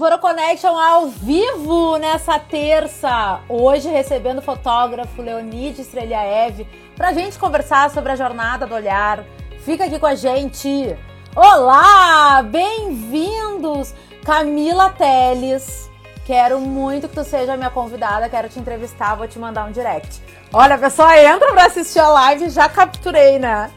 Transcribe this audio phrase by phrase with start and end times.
[0.00, 3.40] Dvora Connection ao vivo nessa terça.
[3.46, 9.22] Hoje recebendo o fotógrafo Leonid Streliaev pra gente conversar sobre a jornada do olhar.
[9.62, 10.96] Fica aqui com a gente.
[11.36, 13.92] Olá, bem-vindos.
[14.24, 15.90] Camila Teles.
[16.24, 20.22] Quero muito que tu seja minha convidada, quero te entrevistar, vou te mandar um direct.
[20.50, 23.70] Olha, pessoal, entra pra assistir a live, já capturei, né?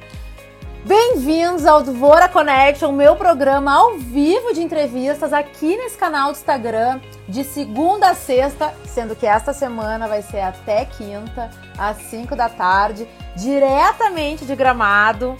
[0.86, 7.00] Bem-vindos ao Dvora Connection, meu programa ao vivo de entrevistas aqui nesse canal do Instagram,
[7.26, 12.50] de segunda a sexta, sendo que esta semana vai ser até quinta, às 5 da
[12.50, 15.38] tarde, diretamente de Gramado.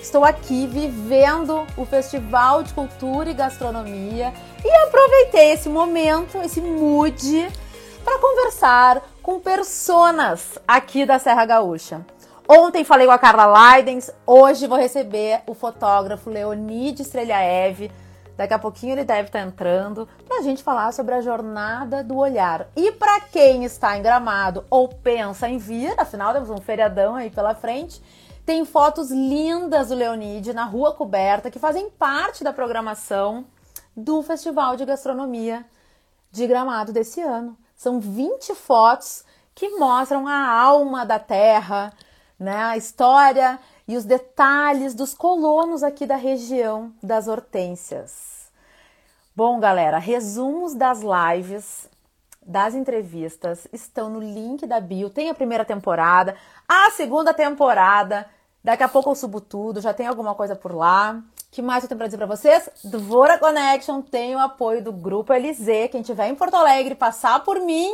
[0.00, 4.32] Estou aqui vivendo o Festival de Cultura e Gastronomia
[4.64, 7.52] e aproveitei esse momento, esse mood,
[8.02, 12.00] para conversar com personas aqui da Serra Gaúcha.
[12.48, 17.90] Ontem falei com a Carla Leidens, hoje vou receber o fotógrafo Leonid Strelhaev.
[18.36, 22.16] Daqui a pouquinho ele deve estar entrando para a gente falar sobre a jornada do
[22.16, 22.68] olhar.
[22.76, 27.30] E para quem está em Gramado ou pensa em vir, afinal temos um feriadão aí
[27.30, 28.00] pela frente,
[28.44, 33.44] tem fotos lindas do Leonid na Rua Coberta que fazem parte da programação
[33.96, 35.64] do Festival de Gastronomia
[36.30, 37.58] de Gramado desse ano.
[37.74, 41.92] São 20 fotos que mostram a alma da terra,
[42.38, 42.56] né?
[42.64, 48.50] A história e os detalhes dos colonos aqui da região das Hortênsias.
[49.34, 51.88] Bom, galera, resumos das lives,
[52.42, 55.10] das entrevistas estão no link da bio.
[55.10, 56.36] Tem a primeira temporada,
[56.68, 58.26] a segunda temporada.
[58.62, 61.22] Daqui a pouco eu subo tudo, já tem alguma coisa por lá.
[61.50, 62.68] que mais eu tenho para dizer para vocês?
[62.84, 65.90] Dvora Connection tem o apoio do Grupo LZ.
[65.90, 67.92] Quem tiver em Porto Alegre, passar por mim,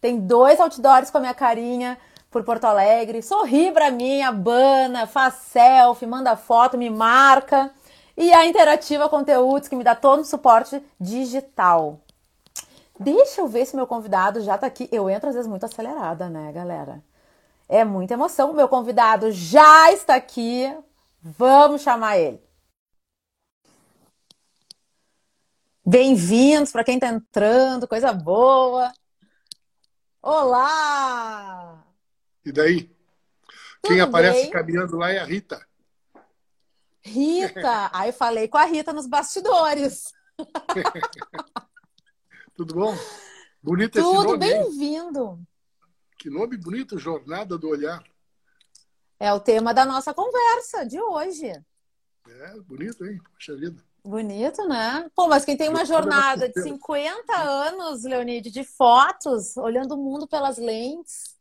[0.00, 1.98] tem dois outdoors com a minha carinha
[2.30, 7.72] por Porto Alegre, sorri pra mim, abana, faz selfie, manda foto, me marca.
[8.16, 12.00] E a Interativa Conteúdos, que me dá todo o suporte digital.
[12.98, 14.88] Deixa eu ver se meu convidado já tá aqui.
[14.90, 17.02] Eu entro às vezes muito acelerada, né, galera?
[17.68, 18.52] É muita emoção.
[18.52, 20.76] Meu convidado já está aqui.
[21.22, 22.42] Vamos chamar ele.
[25.86, 28.92] Bem-vindos para quem está entrando, coisa boa.
[30.22, 31.87] Olá!
[32.48, 32.84] E daí?
[33.82, 34.50] Tudo Quem aparece bem?
[34.50, 35.62] caminhando lá é a Rita.
[37.02, 37.90] Rita!
[37.92, 40.14] Aí falei com a Rita nos bastidores.
[42.56, 42.96] Tudo bom?
[43.62, 44.62] Bonito esse Tudo nome, hein?
[44.62, 45.38] bem-vindo.
[46.18, 48.02] Que nome bonito, Jornada do Olhar.
[49.20, 51.50] É o tema da nossa conversa de hoje.
[51.50, 53.20] É, bonito, hein?
[53.34, 53.84] Poxa vida.
[54.02, 55.06] Bonito, né?
[55.14, 60.26] Pô, mas quem tem uma jornada de 50 anos, Leonide, de fotos, olhando o mundo
[60.26, 61.37] pelas lentes,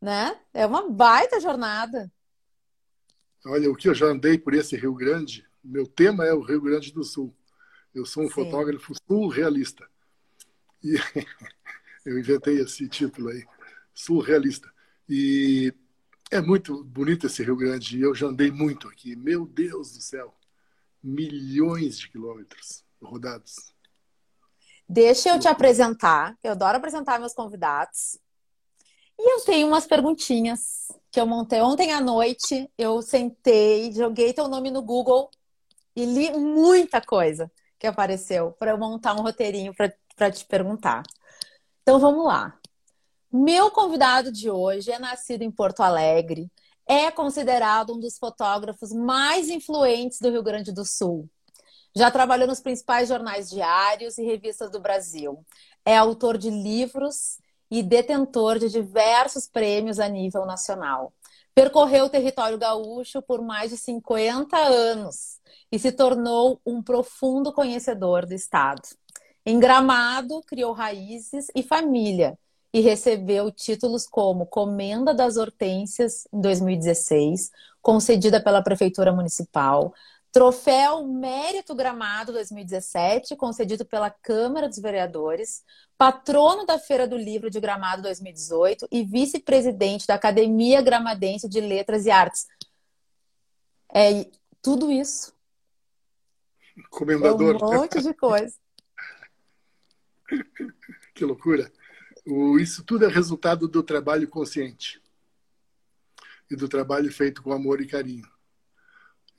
[0.00, 0.38] né?
[0.52, 2.10] É uma baita jornada.
[3.44, 6.60] Olha, o que eu já andei por esse Rio Grande, meu tema é o Rio
[6.60, 7.34] Grande do Sul.
[7.94, 8.34] Eu sou um Sim.
[8.34, 9.88] fotógrafo surrealista.
[10.82, 10.96] E
[12.04, 13.44] eu inventei esse título aí,
[13.94, 14.70] surrealista.
[15.08, 15.72] E
[16.30, 17.98] é muito bonito esse Rio Grande.
[17.98, 19.14] E eu já andei muito aqui.
[19.16, 20.36] Meu Deus do céu.
[21.02, 23.72] Milhões de quilômetros rodados.
[24.88, 26.36] Deixa eu te apresentar.
[26.42, 28.18] Eu adoro apresentar meus convidados.
[29.18, 32.70] E eu tenho umas perguntinhas que eu montei ontem à noite.
[32.76, 35.30] Eu sentei, joguei teu nome no Google
[35.94, 41.02] e li muita coisa que apareceu para eu montar um roteirinho para te perguntar.
[41.82, 42.58] Então vamos lá.
[43.32, 46.50] Meu convidado de hoje é nascido em Porto Alegre,
[46.86, 51.28] é considerado um dos fotógrafos mais influentes do Rio Grande do Sul.
[51.94, 55.44] Já trabalhou nos principais jornais diários e revistas do Brasil.
[55.84, 57.38] É autor de livros
[57.70, 61.12] e detentor de diversos prêmios a nível nacional.
[61.54, 65.38] Percorreu o território gaúcho por mais de 50 anos
[65.72, 68.82] e se tornou um profundo conhecedor do estado.
[69.44, 72.38] Em Gramado, criou raízes e família
[72.72, 77.50] e recebeu títulos como Comenda das Hortênsias em 2016,
[77.80, 79.94] concedida pela Prefeitura Municipal,
[80.32, 85.64] Troféu Mérito Gramado 2017, concedido pela Câmara dos Vereadores,
[85.96, 92.04] patrono da Feira do Livro de Gramado 2018 e vice-presidente da Academia Gramadense de Letras
[92.04, 92.46] e Artes.
[93.94, 94.28] É
[94.60, 95.32] tudo isso.
[96.76, 97.58] É um Comendador.
[97.60, 98.54] monte de coisa.
[101.14, 101.72] Que loucura.
[102.60, 105.00] Isso tudo é resultado do trabalho consciente
[106.50, 108.28] e do trabalho feito com amor e carinho.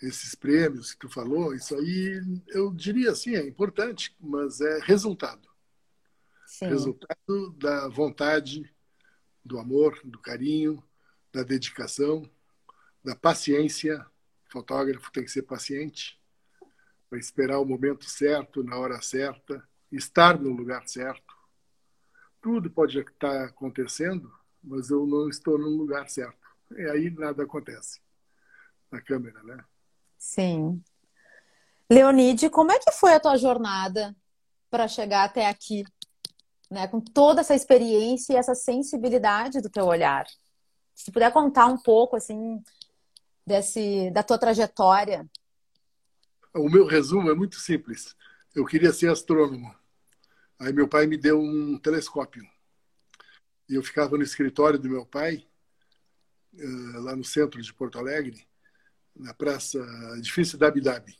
[0.01, 5.47] Esses prêmios que tu falou, isso aí eu diria assim, é importante, mas é resultado.
[6.45, 6.67] Sim.
[6.67, 8.73] Resultado da vontade,
[9.43, 10.83] do amor, do carinho,
[11.33, 12.29] da dedicação,
[13.03, 14.05] da paciência.
[14.47, 16.21] O fotógrafo tem que ser paciente
[17.09, 21.35] para esperar o momento certo, na hora certa, estar no lugar certo.
[22.41, 24.31] Tudo pode estar acontecendo,
[24.63, 26.37] mas eu não estou no lugar certo.
[26.71, 28.01] E aí nada acontece
[28.91, 29.63] na câmera, né?
[30.17, 30.81] Sim.
[31.89, 34.15] Leonide, como é que foi a tua jornada
[34.69, 35.83] para chegar até aqui?
[36.69, 40.25] Né, com toda essa experiência e essa sensibilidade do teu olhar.
[40.93, 42.61] Se puder contar um pouco assim
[43.45, 45.25] desse da tua trajetória.
[46.53, 48.13] O meu resumo é muito simples.
[48.53, 49.73] Eu queria ser astrônomo.
[50.59, 52.43] Aí meu pai me deu um telescópio.
[53.69, 55.45] E eu ficava no escritório do meu pai,
[56.57, 58.45] eh, lá no centro de Porto Alegre,
[59.19, 59.79] na praça
[60.17, 61.15] Edifício Dabi Dabi,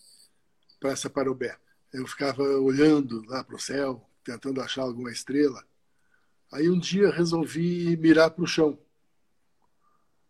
[0.80, 1.58] Praça Parobé.
[1.94, 5.64] Eu ficava olhando lá para o céu, tentando achar alguma estrela.
[6.52, 8.78] Aí um dia resolvi mirar para o chão,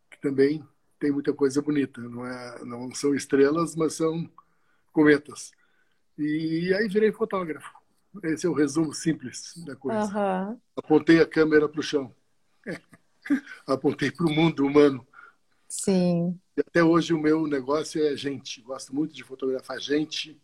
[0.10, 0.66] que também
[1.00, 2.02] tem muita coisa bonita.
[2.02, 4.30] Não, é, não são estrelas, mas são
[4.92, 5.52] cometas.
[6.18, 7.72] E aí virei fotógrafo.
[8.24, 10.06] Esse é o resumo simples da coisa.
[10.06, 10.60] Uhum.
[10.76, 12.16] Apontei a câmera para o chão.
[13.68, 15.06] Apontei para o mundo humano.
[15.68, 16.40] Sim.
[16.56, 18.62] E até hoje o meu negócio é gente.
[18.62, 20.42] Gosto muito de fotografar gente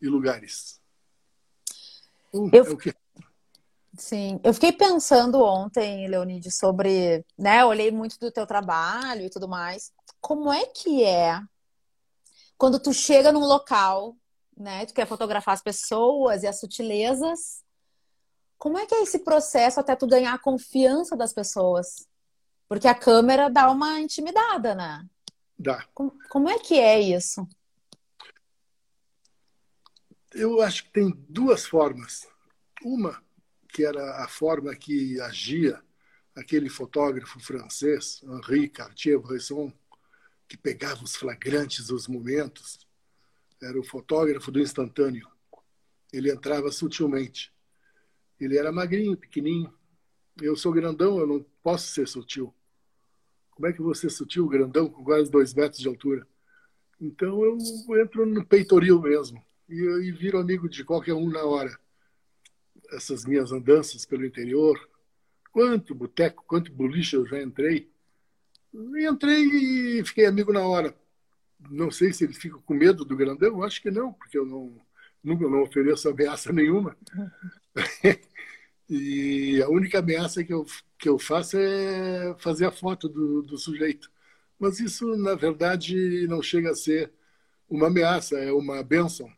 [0.00, 0.80] e lugares.
[2.32, 2.64] Uh, eu...
[2.64, 2.94] É o que...
[3.98, 9.48] Sim, eu fiquei pensando ontem, Leonide, sobre, né, olhei muito do teu trabalho e tudo
[9.48, 9.90] mais.
[10.20, 11.40] Como é que é
[12.58, 14.14] quando tu chega num local,
[14.54, 17.62] né, tu quer fotografar as pessoas e as sutilezas?
[18.58, 22.06] Como é que é esse processo até tu ganhar a confiança das pessoas?
[22.68, 25.06] Porque a câmera dá uma intimidada, né?
[25.58, 25.86] Dá.
[25.94, 27.48] Como, como é que é isso?
[30.34, 32.28] Eu acho que tem duas formas.
[32.82, 33.22] Uma,
[33.68, 35.82] que era a forma que agia
[36.34, 39.72] aquele fotógrafo francês, Henri Cartier-Bresson,
[40.46, 42.86] que pegava os flagrantes dos momentos,
[43.62, 45.28] era o fotógrafo do instantâneo.
[46.12, 47.52] Ele entrava sutilmente.
[48.38, 49.72] Ele era magrinho, pequenininho.
[50.40, 52.54] Eu sou grandão, eu não posso ser sutil.
[53.56, 56.26] Como é que você sutil, grandão, com quase dois metros de altura?
[57.00, 57.56] Então eu
[57.98, 61.74] entro no peitoril mesmo e, e viro amigo de qualquer um na hora.
[62.92, 64.78] Essas minhas andanças pelo interior,
[65.50, 67.90] quanto boteco, quanto boliche eu já entrei.
[68.74, 70.94] Entrei e fiquei amigo na hora.
[71.70, 74.78] Não sei se ele fica com medo do grandão, acho que não, porque eu não,
[75.24, 76.94] nunca não ofereço ameaça nenhuma.
[78.88, 80.64] E a única ameaça que eu,
[80.98, 84.10] que eu faço é fazer a foto do, do sujeito.
[84.58, 87.12] Mas isso, na verdade, não chega a ser
[87.68, 89.30] uma ameaça, é uma benção.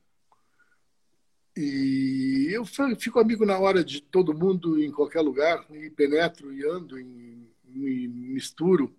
[1.57, 2.65] E eu
[2.97, 7.51] fico amigo na hora de todo mundo em qualquer lugar, e penetro e ando, e,
[7.75, 8.95] e misturo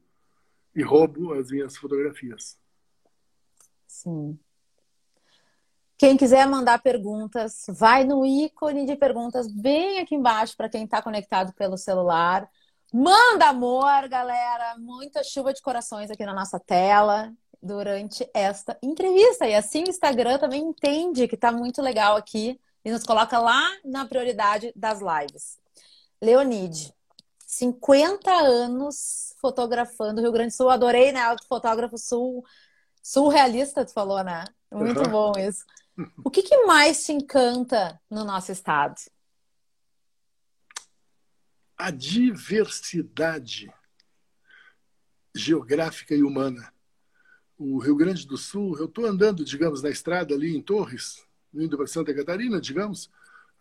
[0.75, 2.59] e roubo as minhas fotografias.
[3.87, 4.37] Sim.
[5.99, 11.01] Quem quiser mandar perguntas, vai no ícone de perguntas bem aqui embaixo para quem está
[11.01, 12.49] conectado pelo celular.
[12.93, 14.77] Manda amor, galera!
[14.77, 19.45] Muita chuva de corações aqui na nossa tela durante esta entrevista.
[19.45, 23.61] E assim o Instagram também entende que está muito legal aqui e nos coloca lá
[23.83, 25.59] na prioridade das lives.
[26.21, 26.93] Leonide,
[27.45, 30.69] 50 anos fotografando o Rio Grande do Sul.
[30.69, 31.19] Adorei, né?
[31.49, 32.45] Fotógrafo sul,
[33.03, 34.45] surrealista, tu falou, né?
[34.71, 35.09] Muito uhum.
[35.09, 35.65] bom isso.
[36.23, 38.95] O que, que mais te encanta no nosso estado?
[41.77, 43.71] A diversidade
[45.35, 46.73] geográfica e humana.
[47.57, 51.77] O Rio Grande do Sul, eu estou andando, digamos, na estrada ali em Torres, indo
[51.77, 53.09] para Santa Catarina, digamos,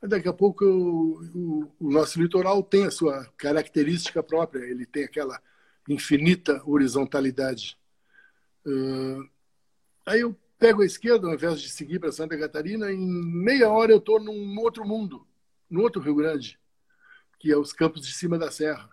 [0.00, 5.40] daqui a pouco o, o, nosso litoral tem a sua característica própria, ele tem aquela
[5.88, 7.76] infinita horizontalidade.
[8.64, 9.28] Uh,
[10.06, 13.92] aí eu pego a esquerda, ao invés de seguir para Santa Catarina, em meia hora
[13.92, 15.26] eu estou num outro mundo,
[15.70, 16.58] num outro Rio Grande,
[17.38, 18.90] que é os campos de cima da serra,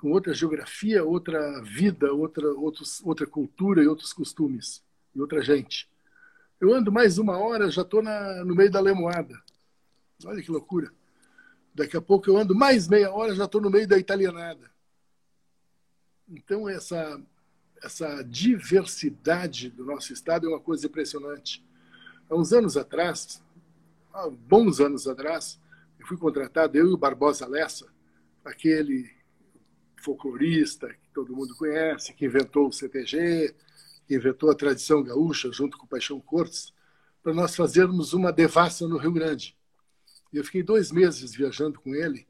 [0.00, 5.90] com outra geografia, outra vida, outra, outros, outra cultura e outros costumes, e outra gente.
[6.60, 9.42] Eu ando mais uma hora, já estou no meio da lemoada.
[10.24, 10.92] Olha que loucura.
[11.74, 14.70] Daqui a pouco eu ando mais meia hora, já estou no meio da italianada.
[16.28, 17.20] Então, essa
[17.82, 21.64] essa diversidade do nosso estado é uma coisa impressionante.
[22.28, 23.42] Há uns anos atrás,
[24.12, 25.60] há bons anos atrás,
[25.98, 27.86] eu fui contratado, eu e o Barbosa Lessa,
[28.44, 29.10] aquele
[30.02, 33.54] folclorista que todo mundo conhece, que inventou o CTG,
[34.06, 36.72] que inventou a tradição gaúcha junto com o Paixão Cortes,
[37.22, 39.56] para nós fazermos uma devassa no Rio Grande.
[40.32, 42.26] Eu fiquei dois meses viajando com ele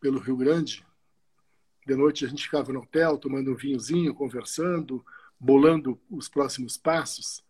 [0.00, 0.84] pelo Rio Grande,
[1.86, 5.04] de noite a gente ficava no hotel, tomando um vinhozinho, conversando,
[5.38, 7.44] bolando os próximos passos,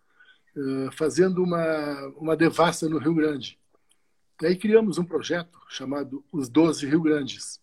[0.93, 3.59] fazendo uma, uma devassa no Rio Grande.
[4.41, 7.61] E aí criamos um projeto chamado Os Doze Rio Grandes.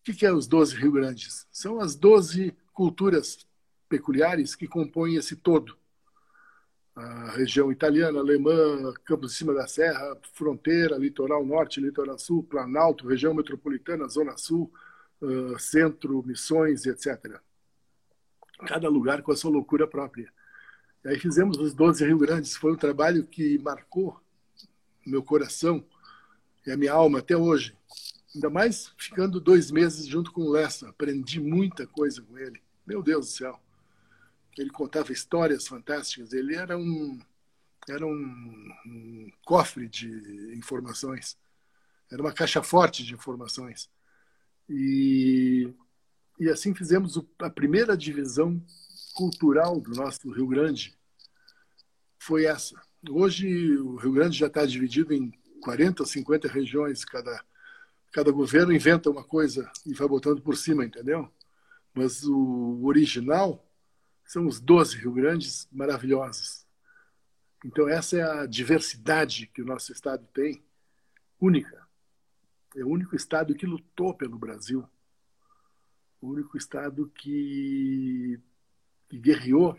[0.00, 1.46] O que é os Doze Rio Grandes?
[1.52, 3.46] São as doze culturas
[3.88, 5.76] peculiares que compõem esse todo.
[6.96, 13.06] A região italiana, alemã, Campos de Cima da Serra, fronteira, litoral norte, litoral sul, Planalto,
[13.06, 14.72] região metropolitana, zona sul,
[15.58, 17.40] centro, missões, etc.
[18.66, 20.32] Cada lugar com a sua loucura própria.
[21.04, 22.56] E aí fizemos os 12 Rio Grandes.
[22.56, 24.20] Foi um trabalho que marcou
[25.04, 25.84] meu coração
[26.66, 27.76] e a minha alma até hoje.
[28.34, 30.88] Ainda mais ficando dois meses junto com o Lessa.
[30.88, 32.60] Aprendi muita coisa com ele.
[32.86, 33.60] Meu Deus do céu.
[34.58, 36.32] Ele contava histórias fantásticas.
[36.32, 37.20] Ele era um,
[37.88, 40.08] era um, um cofre de
[40.56, 41.36] informações.
[42.10, 43.90] Era uma caixa forte de informações.
[44.68, 45.72] E,
[46.38, 48.60] e assim fizemos a primeira divisão
[49.14, 50.96] cultural do nosso Rio Grande.
[52.18, 52.80] Foi essa.
[53.08, 57.44] Hoje o Rio Grande já está dividido em 40 ou 50 regiões, cada,
[58.12, 61.30] cada governo inventa uma coisa e vai botando por cima, entendeu?
[61.92, 63.64] Mas o original
[64.26, 66.66] são os 12 Rio Grandes maravilhosos.
[67.64, 70.62] Então essa é a diversidade que o nosso estado tem,
[71.40, 71.83] única.
[72.74, 74.84] É o único estado que lutou pelo Brasil.
[76.20, 78.40] O único estado que,
[79.08, 79.78] que guerreou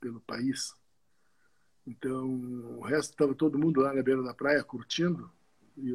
[0.00, 0.74] pelo país.
[1.86, 2.26] Então,
[2.78, 5.30] o resto estava todo mundo lá na beira da praia curtindo
[5.76, 5.90] e,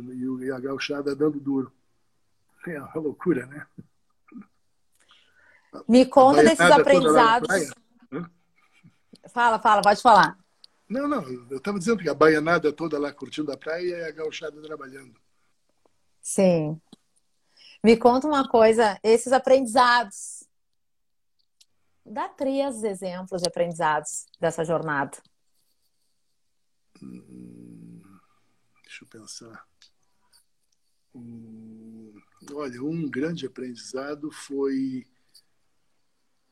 [0.45, 1.71] e a gauchada dando duro.
[2.67, 3.65] É uma loucura, né?
[5.87, 7.47] Me conta desses aprendizados.
[9.31, 10.37] Fala, fala, pode falar.
[10.87, 14.11] Não, não, eu estava dizendo que a baianada toda lá curtindo a praia e a
[14.11, 15.13] gauchada trabalhando.
[16.29, 16.79] Sim.
[17.83, 20.43] Me conta uma coisa, esses aprendizados.
[22.05, 25.17] Dá três exemplos de aprendizados dessa jornada.
[27.01, 27.99] Hum,
[28.83, 29.67] deixa eu pensar.
[31.15, 32.13] Hum,
[32.53, 35.07] olha, um grande aprendizado foi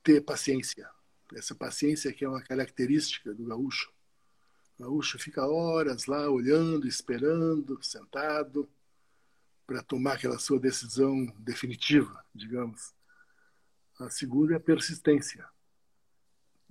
[0.02, 0.90] ter paciência.
[1.36, 3.94] Essa paciência que é uma característica do gaúcho.
[4.80, 8.68] O gaúcho fica horas lá olhando, esperando, sentado
[9.68, 12.96] para tomar aquela sua decisão definitiva, digamos.
[14.00, 15.46] A segunda é a persistência.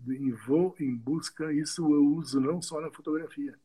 [0.09, 3.59] E vou em busca, isso eu uso não só na fotografia,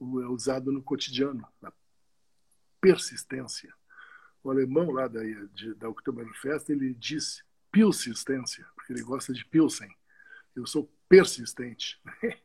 [0.00, 1.72] é usado no cotidiano, na
[2.80, 3.72] persistência.
[4.42, 5.20] O alemão lá da,
[5.76, 7.42] da Oktoberfest, ele disse
[7.72, 9.90] pilsistência, porque ele gosta de Pilsen.
[10.54, 12.00] Eu sou persistente.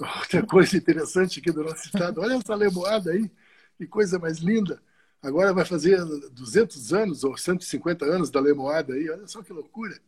[0.00, 3.30] Outra coisa interessante aqui do nosso estado, olha essa lemoada aí,
[3.78, 4.82] que coisa mais linda.
[5.24, 9.98] Agora vai fazer 200 anos ou 150 anos da Lemoada aí, olha só que loucura.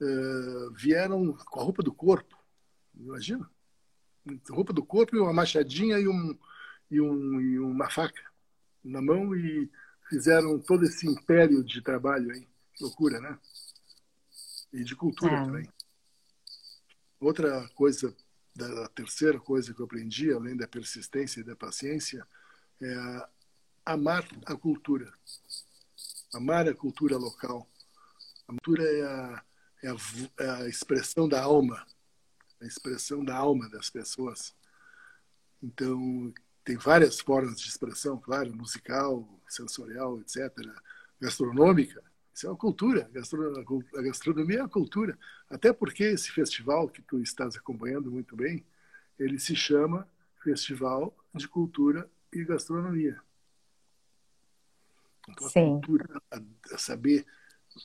[0.00, 2.38] Uh, vieram com a roupa do corpo,
[2.94, 3.50] imagina?
[4.48, 6.38] Roupa do corpo e uma machadinha e, um,
[6.88, 8.22] e, um, e uma faca
[8.84, 9.68] na mão e
[10.08, 12.46] fizeram todo esse império de trabalho aí.
[12.80, 13.36] Loucura, né?
[14.72, 15.44] E de cultura é.
[15.44, 15.68] também.
[17.18, 18.14] Outra coisa,
[18.54, 22.24] da terceira coisa que eu aprendi, além da persistência e da paciência,
[22.80, 23.26] é
[23.86, 25.12] amar a cultura,
[26.34, 27.70] amar a cultura local.
[28.48, 29.44] A cultura é a,
[29.84, 29.96] é a,
[30.40, 31.86] é a expressão da alma,
[32.60, 34.52] a expressão da alma das pessoas.
[35.62, 40.52] Então, tem várias formas de expressão, claro, musical, sensorial, etc.,
[41.20, 42.02] gastronômica.
[42.34, 43.08] Isso é uma cultura.
[43.94, 45.16] A gastronomia é a cultura.
[45.48, 48.66] Até porque esse festival que tu estás acompanhando muito bem,
[49.18, 50.06] ele se chama
[50.42, 53.18] Festival de Cultura e Gastronomia.
[55.28, 55.80] Então, a Sim.
[55.80, 56.40] cultura, a,
[56.72, 57.26] a saber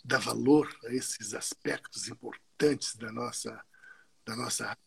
[0.04, 3.62] dar valor a esses aspectos importantes da nossa,
[4.26, 4.78] da nossa,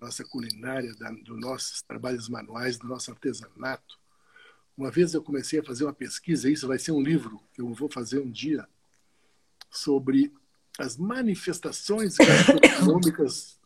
[0.00, 3.98] nossa culinária, da, dos nossos trabalhos manuais, do nosso artesanato.
[4.76, 7.72] Uma vez eu comecei a fazer uma pesquisa, isso vai ser um livro que eu
[7.72, 8.68] vou fazer um dia,
[9.70, 10.32] sobre
[10.78, 13.60] as manifestações gastronômicas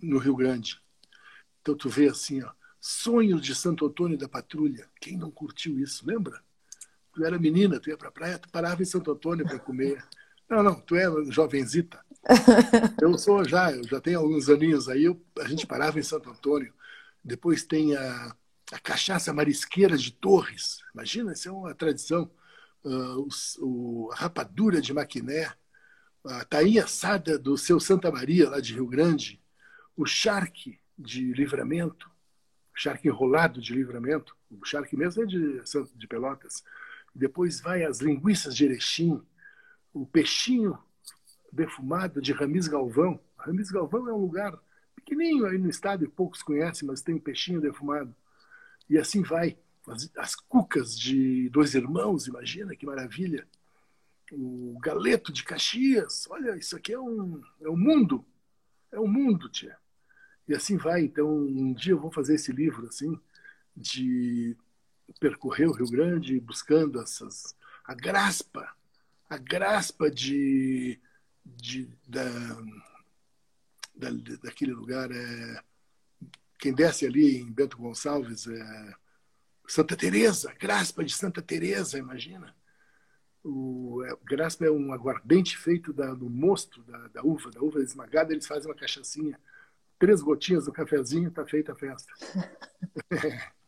[0.00, 0.80] no Rio Grande.
[1.60, 4.88] Então tu vê assim, ó, Sonho de Santo Antônio da Patrulha.
[5.00, 6.42] Quem não curtiu isso, lembra?
[7.12, 10.02] Tu era menina, tu ia para a praia, tu parava em Santo Antônio para comer.
[10.48, 12.04] Não, não, tu é jovenzita.
[13.00, 16.30] Eu sou já, eu já tenho alguns aninhos aí, eu, a gente parava em Santo
[16.30, 16.72] Antônio.
[17.24, 18.36] Depois tem a,
[18.72, 20.78] a cachaça marisqueira de Torres.
[20.94, 22.30] Imagina, isso é uma tradição.
[22.84, 23.28] Uh,
[23.58, 25.52] o, a rapadura de Maquiné,
[26.24, 29.40] a tainha assada do seu Santa Maria, lá de Rio Grande,
[29.96, 32.08] o charque de livramento,
[32.74, 35.60] o charque enrolado de livramento, o charque mesmo é de,
[35.96, 36.62] de Pelotas,
[37.14, 39.22] depois vai as linguiças de Erechim,
[39.92, 40.78] o peixinho
[41.52, 43.20] defumado de Ramis Galvão.
[43.36, 44.58] Ramis Galvão é um lugar
[44.94, 48.14] pequenininho aí no estado e poucos conhecem, mas tem peixinho defumado.
[48.88, 49.58] E assim vai.
[49.86, 53.46] as, as cucas de dois irmãos, imagina que maravilha.
[54.32, 58.24] O galeto de Caxias, olha, isso aqui é um, é um mundo,
[58.90, 59.76] é um mundo, tia.
[60.48, 61.02] E assim vai.
[61.02, 63.18] Então, um dia eu vou fazer esse livro assim,
[63.76, 64.56] de
[65.18, 68.68] percorrer o Rio Grande buscando essas a graspa,
[69.28, 71.00] a graspa de,
[71.44, 72.24] de da,
[73.94, 74.10] da,
[74.42, 75.62] daquele lugar é
[76.58, 78.94] quem desce ali em Bento Gonçalves é
[79.66, 82.54] Santa Teresa, graspa de Santa Teresa, imagina.
[83.42, 87.82] O é, graspa é um aguardente feito da, do mosto da, da uva, da uva
[87.82, 89.38] esmagada, eles fazem uma cachaçinha
[89.98, 92.12] três gotinhas do cafezinho, tá feita a festa.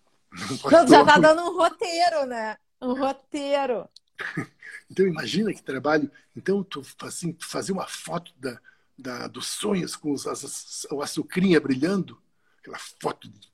[0.70, 2.56] Não, já tá dando um roteiro, né?
[2.80, 3.88] Um roteiro.
[4.90, 6.10] Então imagina que trabalho.
[6.36, 8.60] Então tu assim, fazer uma foto da,
[8.96, 12.20] da, dos sonhos com os, as, o açucrinha brilhando,
[12.58, 13.50] aquela foto de,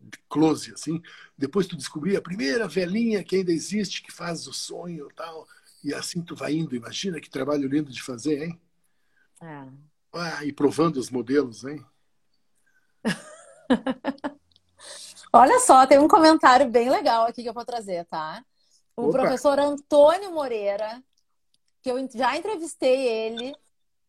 [0.00, 1.02] de close assim.
[1.36, 5.48] Depois tu descobrir a primeira velhinha que ainda existe que faz o sonho tal.
[5.82, 6.76] E assim tu vai indo.
[6.76, 8.60] Imagina que trabalho lindo de fazer, hein?
[9.40, 9.66] É.
[10.12, 11.84] Ah, e provando os modelos, hein?
[15.32, 18.42] Olha só, tem um comentário bem legal aqui que eu vou trazer, tá?
[18.96, 19.18] O Opa.
[19.18, 21.02] professor Antônio Moreira,
[21.82, 23.54] que eu já entrevistei ele,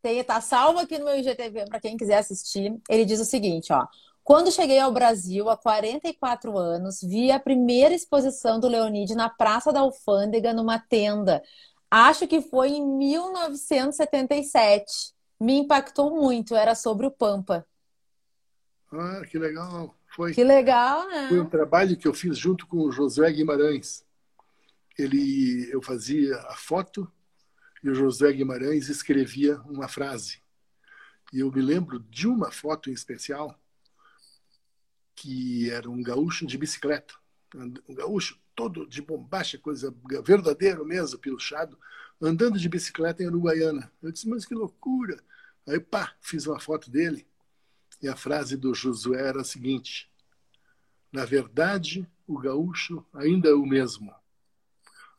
[0.01, 2.79] tem, tá salvo aqui no meu IGTV para quem quiser assistir.
[2.89, 3.85] Ele diz o seguinte, ó.
[4.23, 9.71] Quando cheguei ao Brasil há 44 anos, vi a primeira exposição do Leonide na Praça
[9.71, 11.41] da Alfândega, numa tenda.
[11.89, 15.13] Acho que foi em 1977.
[15.39, 17.65] Me impactou muito, era sobre o Pampa.
[18.91, 19.96] Ah, que legal.
[20.17, 21.29] Foi, que legal, né?
[21.29, 24.03] Foi um trabalho que eu fiz junto com o Josué Guimarães.
[24.97, 27.07] Ele, eu fazia a foto
[27.83, 30.41] e o Josué Guimarães escrevia uma frase.
[31.31, 33.55] E eu me lembro de uma foto em especial
[35.13, 37.13] que era um gaúcho de bicicleta.
[37.53, 39.95] Um gaúcho todo de bombacha, coisa
[40.25, 41.77] verdadeiro mesmo, piluchado,
[42.19, 43.91] andando de bicicleta em Uruguaiana.
[44.01, 45.23] Eu disse, mas que loucura!
[45.67, 47.27] Aí, pá, fiz uma foto dele
[48.01, 50.09] e a frase do Josué era a seguinte:
[51.11, 54.13] Na verdade, o gaúcho ainda é o mesmo.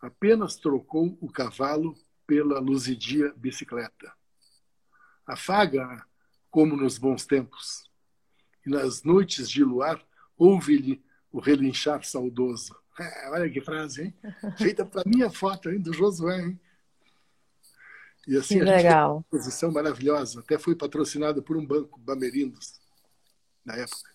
[0.01, 4.13] Apenas trocou o cavalo pela luzidia bicicleta.
[5.27, 6.07] Afaga
[6.51, 7.91] como nos bons tempos.
[8.65, 10.05] E nas noites de luar,
[10.37, 12.77] ouve-lhe o relinchar saudoso.
[13.01, 14.15] É, olha que frase, hein?
[14.59, 15.81] Feita para minha foto, hein?
[15.81, 16.61] Do Josué, hein?
[18.29, 18.81] E assim, que a legal.
[18.83, 20.41] gente uma exposição maravilhosa.
[20.41, 22.79] Até foi patrocinada por um banco, Bamerindos,
[23.65, 24.11] na época.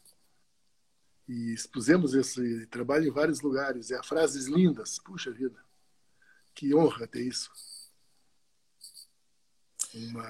[1.27, 3.89] E expusemos esse trabalho em vários lugares.
[3.89, 4.99] E há frases lindas.
[4.99, 5.59] Puxa vida,
[6.53, 7.51] que honra ter isso.
[9.95, 10.29] Uma,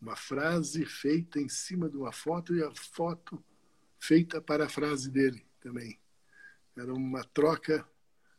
[0.00, 3.42] uma frase feita em cima de uma foto e a foto
[3.98, 5.98] feita para a frase dele também.
[6.76, 7.84] Era uma troca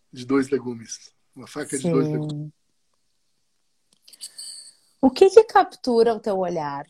[0.10, 1.14] de dois legumes.
[1.36, 1.84] Uma faca Sim.
[1.84, 2.61] de dois legumes.
[5.02, 6.86] O que, que captura o teu olhar?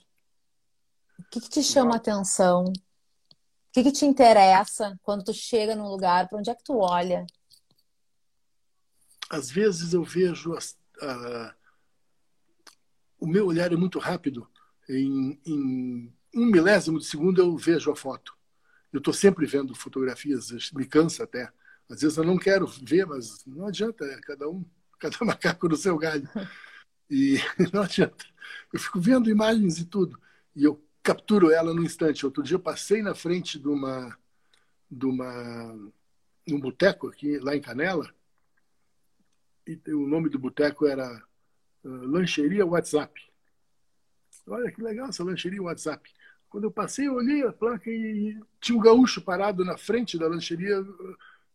[1.18, 2.66] O que, que te chama a atenção?
[2.66, 6.28] O que, que te interessa quando tu chega num lugar?
[6.28, 7.26] Para onde é que tu olha?
[9.30, 11.56] Às vezes eu vejo as, a,
[13.18, 14.46] o meu olhar é muito rápido.
[14.90, 18.36] Em, em, um milésimo de segundo eu vejo a foto.
[18.92, 21.50] Eu estou sempre vendo fotografias, me cansa até.
[21.90, 24.66] Às vezes eu não quero ver, mas não adianta, é cada um,
[25.00, 26.28] cada macaco no seu galho.
[27.12, 27.40] E
[27.74, 28.26] não adianta.
[28.72, 30.18] Eu fico vendo imagens e tudo.
[30.56, 32.26] E eu capturo ela no instante.
[32.26, 34.18] Outro dia eu passei na frente de uma.
[34.90, 35.92] de uma.
[36.50, 38.10] um boteco aqui, lá em Canela.
[39.68, 41.22] E o nome do boteco era
[41.84, 43.22] uh, Lancheria WhatsApp.
[44.48, 46.10] Olha que legal essa lancheria WhatsApp.
[46.50, 50.28] Quando eu passei, eu olhei a placa e tinha um gaúcho parado na frente da
[50.28, 50.84] lancheria,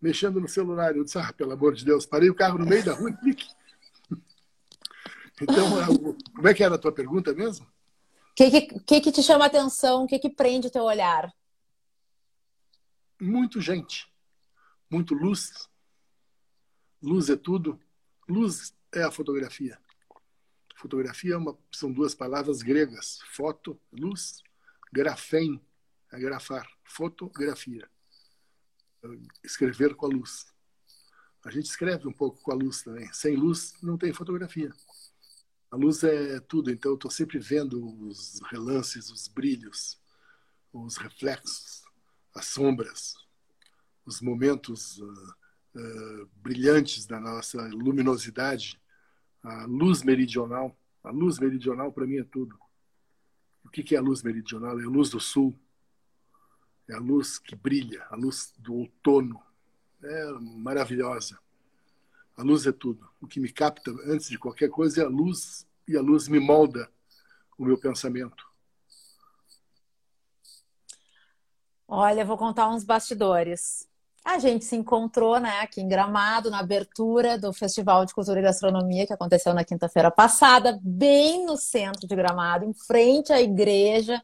[0.01, 0.97] mexendo no celular.
[0.97, 3.17] Eu disse, ah, pelo amor de Deus, parei o carro no meio da rua e
[3.19, 3.47] clique.
[5.41, 5.87] Então, é
[6.35, 7.67] como é que era a tua pergunta mesmo?
[7.67, 10.05] O que, que, que, te chama a atenção?
[10.05, 11.33] O que, que prende o teu olhar?
[13.21, 14.13] Muito gente.
[14.91, 15.69] Muito luz.
[17.03, 17.81] Luz é tudo.
[18.29, 19.79] Luz é a fotografia.
[20.77, 23.21] Fotografia é uma, são duas palavras gregas.
[23.33, 24.43] Foto, luz.
[24.93, 25.61] Grafém,
[26.13, 26.69] é grafar.
[26.85, 27.89] Fotografia.
[29.43, 30.47] Escrever com a luz.
[31.45, 33.11] A gente escreve um pouco com a luz também.
[33.13, 34.73] Sem luz, não tem fotografia.
[35.77, 40.01] A luz é tudo, então eu estou sempre vendo os relances, os brilhos,
[40.73, 41.85] os reflexos,
[42.35, 43.15] as sombras,
[44.07, 45.35] os momentos uh,
[45.75, 48.81] uh, brilhantes da nossa luminosidade,
[49.43, 50.75] a luz meridional.
[51.05, 52.59] A luz meridional para mim é tudo.
[53.63, 54.81] O que é a luz meridional?
[54.81, 55.55] É a luz do sul,
[56.89, 59.39] é a luz que brilha, a luz do outono,
[60.03, 61.39] é maravilhosa.
[62.37, 63.09] A luz é tudo.
[63.21, 66.39] O que me capta antes de qualquer coisa é a luz, e a luz me
[66.39, 66.91] molda
[67.59, 68.45] o meu pensamento.
[71.89, 73.89] Olha, vou contar uns bastidores.
[74.25, 78.43] A gente se encontrou, né, aqui em Gramado, na abertura do Festival de Cultura e
[78.43, 84.21] Gastronomia, que aconteceu na quinta-feira passada, bem no centro de Gramado, em frente à igreja.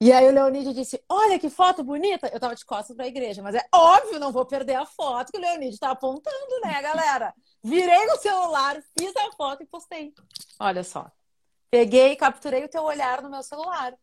[0.00, 2.28] E aí o Leonide disse: Olha que foto bonita!
[2.32, 5.32] Eu tava de costas para a igreja, mas é óbvio, não vou perder a foto
[5.32, 7.34] que o Leonide tá apontando, né, galera?
[7.62, 10.12] Virei no celular, fiz a foto e postei.
[10.58, 11.10] Olha só.
[11.70, 13.94] Peguei e capturei o teu olhar no meu celular.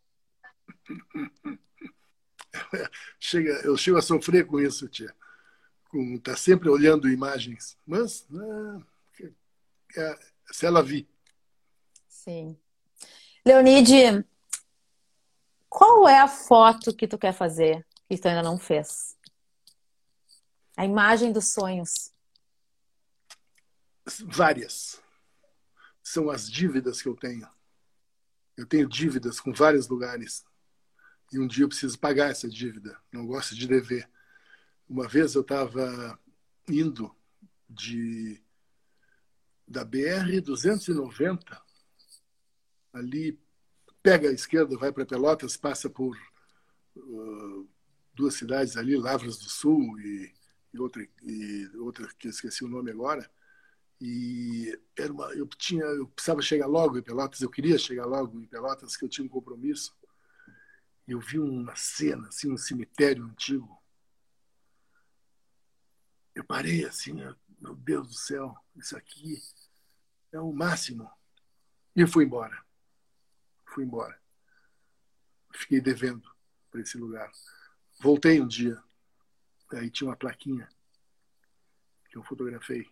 [3.19, 5.13] chega, eu chego a sofrer com isso, tia.
[5.89, 7.77] Com, tá sempre olhando imagens.
[7.85, 8.27] Mas
[9.19, 10.19] é, é,
[10.51, 11.07] se ela vi.
[12.07, 12.57] Sim.
[13.45, 14.25] Leonide,
[15.71, 19.17] qual é a foto que tu quer fazer que tu ainda não fez?
[20.75, 22.11] A imagem dos sonhos.
[24.25, 25.01] Várias.
[26.03, 27.47] São as dívidas que eu tenho.
[28.57, 30.43] Eu tenho dívidas com vários lugares
[31.31, 33.01] e um dia eu preciso pagar essa dívida.
[33.09, 34.09] Não gosto de dever.
[34.89, 36.19] Uma vez eu estava
[36.67, 37.15] indo
[37.69, 38.43] de
[39.65, 41.61] da BR 290
[42.91, 43.39] ali
[44.01, 46.17] pega a esquerda, vai para Pelotas, passa por
[46.95, 47.69] uh,
[48.13, 50.33] duas cidades ali, Lavras do Sul e,
[50.73, 53.29] e, outra e outra que eu esqueci o nome agora.
[53.99, 58.39] E era uma, eu tinha, eu precisava chegar logo em Pelotas, eu queria chegar logo
[58.39, 59.95] em Pelotas, que eu tinha um compromisso
[61.11, 63.81] eu vi uma cena, assim, um cemitério antigo.
[66.33, 67.13] Eu parei assim,
[67.59, 69.37] meu Deus do céu, isso aqui
[70.31, 71.09] é o máximo.
[71.95, 72.57] E fui embora.
[73.73, 74.19] Fui embora.
[75.53, 76.29] Fiquei devendo
[76.69, 77.31] para esse lugar.
[77.99, 78.81] Voltei um dia.
[79.73, 80.67] Aí tinha uma plaquinha
[82.09, 82.89] que eu fotografei.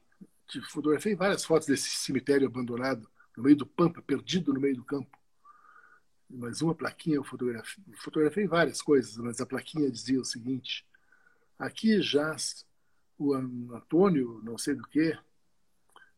[0.72, 5.20] Fotografei várias fotos desse cemitério abandonado, no meio do pampa, perdido no meio do campo
[6.30, 10.86] mas uma plaquinha eu fotografei, fotografei várias coisas, mas a plaquinha dizia o seguinte:
[11.58, 12.66] aqui jaz
[13.18, 15.18] o Antônio, não sei do que,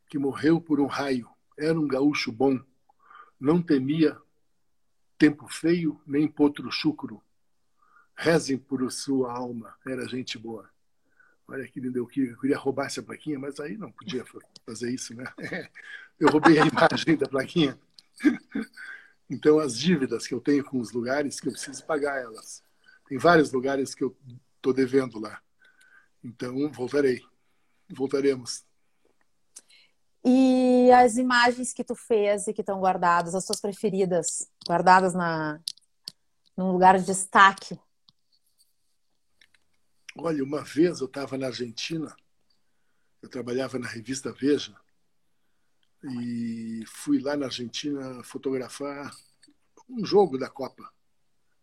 [0.09, 1.29] que morreu por um raio.
[1.57, 2.59] Era um gaúcho bom,
[3.39, 4.19] não temia
[5.21, 7.21] tempo feio nem potro chucro.
[8.15, 10.67] Rezem por sua alma, era gente boa.
[11.47, 14.25] Olha que lindo, eu queria roubar essa plaquinha, mas aí não podia
[14.65, 15.25] fazer isso, né?
[16.19, 17.79] Eu roubei a imagem da plaquinha.
[19.33, 22.61] Então, as dívidas que eu tenho com os lugares, que eu preciso pagar elas.
[23.07, 24.13] Tem vários lugares que eu
[24.57, 25.41] estou devendo lá.
[26.21, 27.23] Então, voltarei.
[27.87, 28.65] Voltaremos.
[30.23, 35.59] E as imagens que tu fez e que estão guardadas, as suas preferidas, guardadas na
[36.55, 37.79] num lugar de destaque?
[40.17, 42.15] Olha, uma vez eu estava na Argentina,
[43.21, 44.75] eu trabalhava na revista Veja,
[46.03, 49.15] e fui lá na Argentina fotografar
[49.89, 50.91] um jogo da Copa.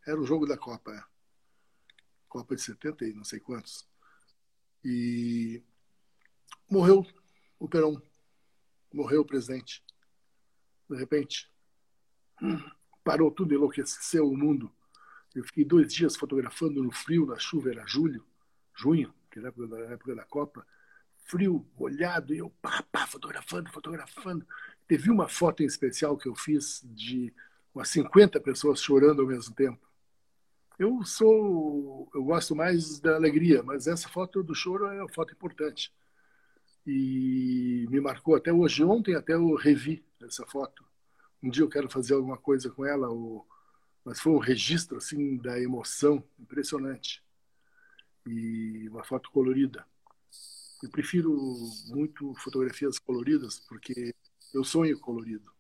[0.07, 1.03] Era um jogo da Copa, é.
[2.29, 3.89] Copa de 70 e não sei quantos.
[4.85, 5.63] E
[6.71, 7.07] morreu
[7.59, 8.01] o Perón.
[8.93, 9.83] Morreu o presidente.
[10.89, 11.51] De repente,
[13.05, 14.73] parou tudo, enlouqueceu o mundo.
[15.35, 18.25] Eu fiquei dois dias fotografando no frio, na chuva, era julho,
[18.75, 20.67] junho, que era a época da Copa
[21.29, 24.47] frio, molhado, e eu pá, pá, fotografando, fotografando.
[24.87, 27.33] Teve uma foto em especial que eu fiz de
[27.75, 29.79] umas 50 pessoas chorando ao mesmo tempo.
[30.79, 35.33] Eu sou, eu gosto mais da alegria, mas essa foto do choro é uma foto
[35.33, 35.93] importante.
[36.91, 38.83] E me marcou até hoje.
[38.83, 40.83] Ontem até eu revi essa foto.
[41.43, 43.09] Um dia eu quero fazer alguma coisa com ela,
[44.03, 47.23] mas foi um registro assim da emoção impressionante.
[48.27, 49.87] E uma foto colorida.
[50.83, 51.37] Eu prefiro
[51.89, 54.15] muito fotografias coloridas porque
[54.55, 55.53] eu sonho colorido.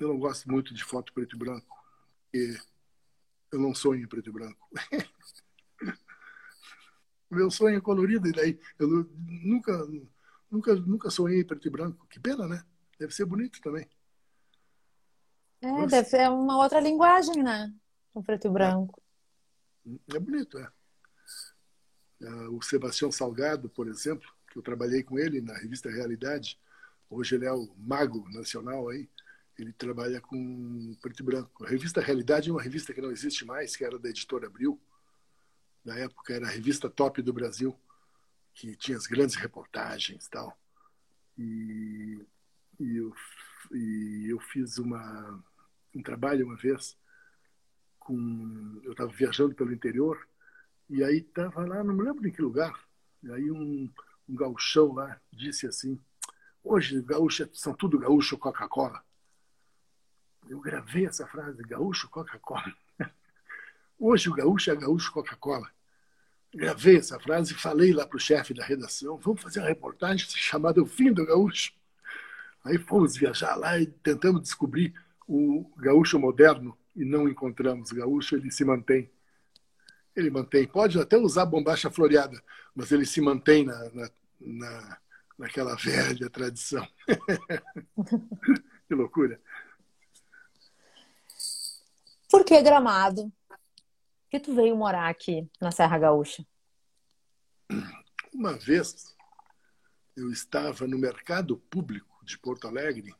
[0.00, 1.76] Eu não gosto muito de foto preto e branco,
[2.24, 2.58] porque
[3.52, 4.68] eu não sonho em preto e branco.
[7.30, 8.88] Meu sonho é colorido, e daí eu
[9.44, 9.86] nunca,
[10.50, 12.06] nunca, nunca sonhei preto e branco.
[12.08, 12.64] Que pena, né?
[12.98, 13.86] Deve ser bonito também.
[15.60, 15.90] É, Mas...
[15.90, 17.72] deve ser uma outra linguagem, né?
[18.14, 19.02] O preto e branco.
[19.86, 20.70] É, é bonito, é.
[22.50, 26.58] O Sebastião Salgado, por exemplo, que eu trabalhei com ele na revista Realidade,
[27.08, 29.08] hoje ele é o mago nacional aí,
[29.56, 31.64] ele trabalha com preto e branco.
[31.64, 34.80] A revista Realidade é uma revista que não existe mais, que era da editora Abril.
[35.84, 37.78] Na época era a revista top do Brasil,
[38.54, 40.58] que tinha as grandes reportagens e tal.
[41.38, 42.26] E,
[42.80, 43.14] e, eu,
[43.72, 45.42] e eu fiz uma,
[45.94, 46.96] um trabalho uma vez
[47.98, 50.26] com eu estava viajando pelo interior
[50.88, 52.72] E aí estava lá, não me lembro em que lugar.
[53.22, 53.92] E aí um,
[54.28, 56.00] um gauchão lá disse assim:
[56.64, 59.04] Hoje gaúcho são tudo gaúcho Coca-Cola.
[60.48, 62.74] Eu gravei essa frase, gaúcho Coca-Cola.
[63.98, 65.68] Hoje o gaúcho é gaúcho Coca-Cola.
[66.54, 70.26] Gravei essa frase e falei lá para o chefe da redação: vamos fazer uma reportagem
[70.28, 71.72] chamada O Fim do Gaúcho.
[72.64, 74.94] Aí fomos viajar lá e tentamos descobrir
[75.26, 77.90] o gaúcho moderno e não encontramos.
[77.90, 79.10] O gaúcho ele se mantém.
[80.14, 80.66] Ele mantém.
[80.66, 82.42] Pode até usar bombacha floreada,
[82.74, 84.98] mas ele se mantém na, na, na
[85.38, 86.86] naquela velha tradição.
[88.88, 89.40] que loucura.
[92.28, 93.32] Por que Gramado?
[94.30, 96.46] Que tu veio morar aqui na Serra Gaúcha?
[98.32, 99.16] Uma vez
[100.16, 103.14] eu estava no mercado público de Porto Alegre,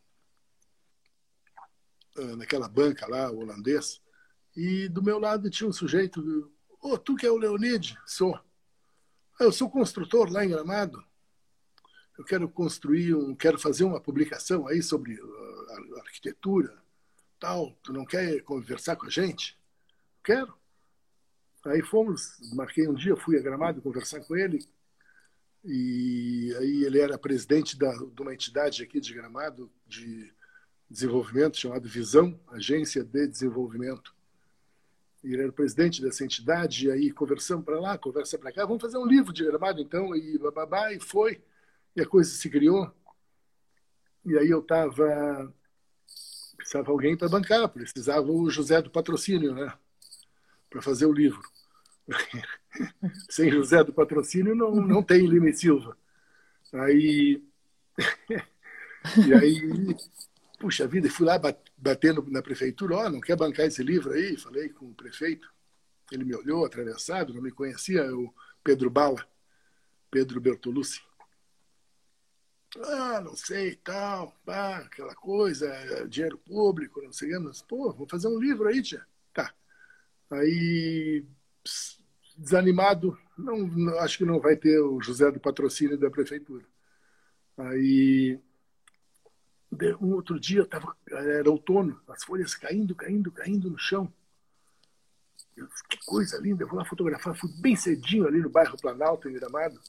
[2.17, 4.03] ah, naquela banca lá, holandês,
[4.57, 7.99] e do meu lado tinha um sujeito, ô, oh, tu que é o Leonide?
[8.07, 8.35] Sou.
[9.41, 11.03] Ah, eu sou construtor lá em Gramado
[12.19, 16.77] eu quero construir um, quero fazer uma publicação aí sobre uh, a arquitetura,
[17.39, 17.73] tal.
[17.81, 19.57] Tu não quer conversar com a gente?
[20.25, 20.58] Quero.
[21.65, 24.65] Aí fomos, marquei um dia, fui a Gramado conversar com ele.
[25.65, 30.33] E aí ele era presidente da, de uma entidade aqui de Gramado de
[30.89, 34.15] desenvolvimento chamada Visão, Agência de Desenvolvimento.
[35.23, 38.81] E ele era presidente dessa entidade, e aí conversamos para lá, conversa para cá, vamos
[38.81, 41.43] fazer um livro de Gramado então, e bababá, e foi
[41.99, 42.91] e a coisa se criou.
[44.25, 45.53] E aí eu estava.
[46.57, 49.73] Precisava alguém para bancar, precisava o José do patrocínio, né?
[50.71, 51.41] Para fazer o livro.
[53.29, 55.97] Sem José do patrocínio não, não tem Lima e Silva.
[56.73, 57.43] Aí.
[59.27, 59.97] e aí,
[60.59, 61.41] puxa vida, fui lá
[61.77, 64.37] batendo na prefeitura: Ó, oh, não quer bancar esse livro aí?
[64.37, 65.53] Falei com o prefeito.
[66.11, 68.33] Ele me olhou atravessado, não me conhecia, o
[68.65, 69.27] Pedro Bala,
[70.11, 71.03] Pedro Bertolucci.
[72.77, 78.29] Ah, não sei, tal, pá, aquela coisa, dinheiro público, não sei, mas, pô, vou fazer
[78.29, 79.07] um livro aí, tia.
[80.31, 81.25] Aí,
[82.37, 86.65] desanimado, não, acho que não vai ter o José do patrocínio da prefeitura.
[87.57, 88.39] Aí,
[90.01, 94.13] um outro dia, tava, era outono, as folhas caindo, caindo, caindo no chão.
[95.57, 97.35] Eu, que coisa linda, eu vou lá fotografar.
[97.35, 99.81] Fui bem cedinho ali no bairro Planalto, em Gramado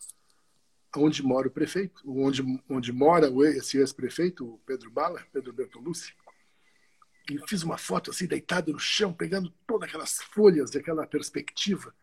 [0.97, 6.15] onde mora o prefeito, onde, onde mora esse ex-prefeito, o Pedro Bala, Pedro Bertolucci,
[7.29, 11.93] e fiz uma foto assim, deitado no chão, pegando todas aquelas folhas daquela perspectiva,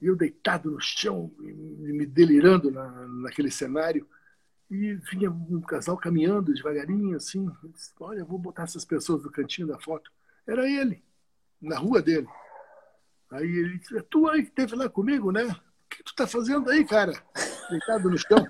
[0.00, 4.08] e eu deitado no chão, me delirando na, naquele cenário,
[4.70, 9.68] e vinha um casal caminhando devagarinho, assim, disse, olha, vou botar essas pessoas no cantinho
[9.68, 10.10] da foto.
[10.46, 11.02] Era ele,
[11.60, 12.26] na rua dele.
[13.30, 15.44] Aí ele disse, é tu aí que esteve lá comigo, né?
[15.44, 17.12] O que tu tá fazendo aí, cara?
[17.70, 18.46] deitado no chão.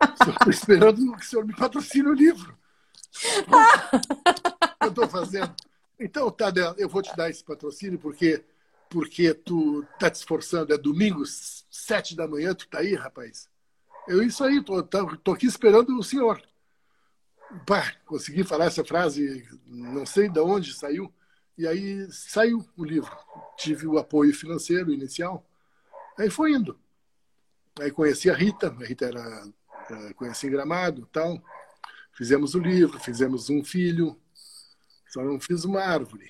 [0.28, 2.56] Estou esperando que o senhor me patrocine o livro.
[4.94, 5.54] estou fazendo.
[5.98, 8.44] Então, Tadeu, eu vou te dar esse patrocínio porque
[8.88, 10.72] porque tu tá te esforçando.
[10.72, 13.48] É domingo, sete da manhã, tu tá aí, rapaz.
[14.06, 16.40] Eu isso aí, tô, tô, aqui esperando o senhor.
[17.66, 21.12] Pá, consegui falar essa frase, não sei de onde saiu.
[21.56, 23.16] E aí saiu o livro.
[23.56, 25.44] Tive o apoio financeiro inicial.
[26.18, 26.78] Aí foi indo.
[27.80, 29.48] Aí conheci a Rita, a Rita era,
[29.90, 31.42] era conheci em Gramado tal.
[32.12, 34.16] Fizemos o livro, fizemos um filho,
[35.14, 36.28] só não fiz uma árvore.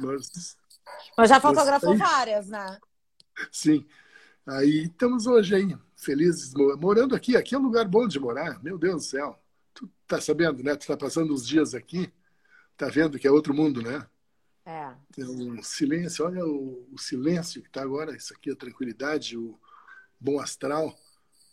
[0.00, 0.56] Mas,
[1.16, 2.78] mas já fotografou aí, várias, né?
[3.50, 3.84] Sim.
[4.46, 7.36] Aí estamos hoje aí, felizes, morando aqui.
[7.36, 9.42] Aqui é um lugar bom de morar, meu Deus do céu.
[9.74, 10.76] Tu tá sabendo, né?
[10.76, 12.12] Tu tá passando os dias aqui,
[12.76, 14.06] tá vendo que é outro mundo, né?
[14.64, 14.94] É.
[15.12, 19.58] Tem um silêncio, olha o, o silêncio que tá agora, isso aqui, a tranquilidade, o,
[20.22, 20.96] bom astral.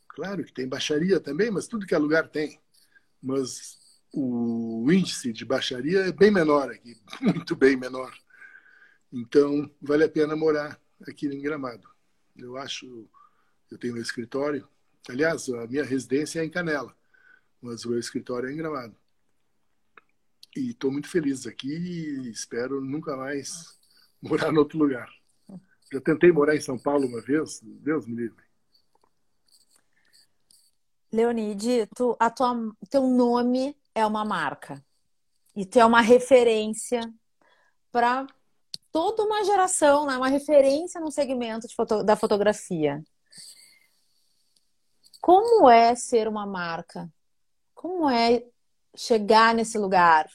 [0.10, 2.62] Claro que tem baixaria também, mas tudo que é lugar tem.
[3.22, 3.79] Mas
[4.14, 8.14] o índice de baixaria é bem menor aqui, muito bem menor.
[9.12, 11.88] Então, vale a pena morar aqui em Gramado.
[12.38, 13.08] Eu acho,
[13.70, 14.68] eu tenho meu escritório.
[15.08, 16.96] Aliás, a minha residência é em Canela,
[17.62, 18.96] mas o meu escritório é em Gramado.
[20.56, 23.78] E estou muito feliz aqui e espero nunca mais
[24.22, 25.10] morar em outro lugar.
[25.92, 28.44] Já tentei morar em São Paulo uma vez, Deus me livre.
[31.12, 34.84] Leonide, tu, a tua, teu nome é uma marca
[35.56, 37.02] e tu é uma referência
[37.92, 38.26] para
[38.92, 40.18] toda uma geração, né?
[40.18, 43.04] uma referência no segmento foto, da fotografia.
[45.22, 47.12] Como é ser uma marca?
[47.76, 48.46] Como é
[48.96, 50.30] chegar nesse lugar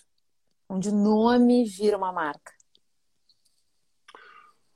[0.68, 2.52] onde o nome vira uma marca?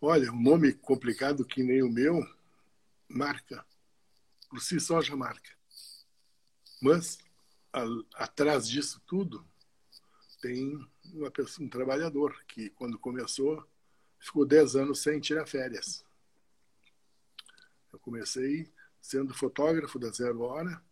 [0.00, 2.20] Olha, um nome complicado que nem o meu
[3.08, 3.64] marca.
[4.48, 5.50] Por si só já marca.
[6.80, 7.18] Mas,
[7.72, 9.46] a, atrás disso tudo,
[10.40, 10.78] tem
[11.12, 13.66] uma pessoa, um trabalhador que, quando começou,
[14.18, 16.04] ficou 10 anos sem tirar férias.
[17.92, 20.82] Eu comecei sendo fotógrafo da Zero Hora,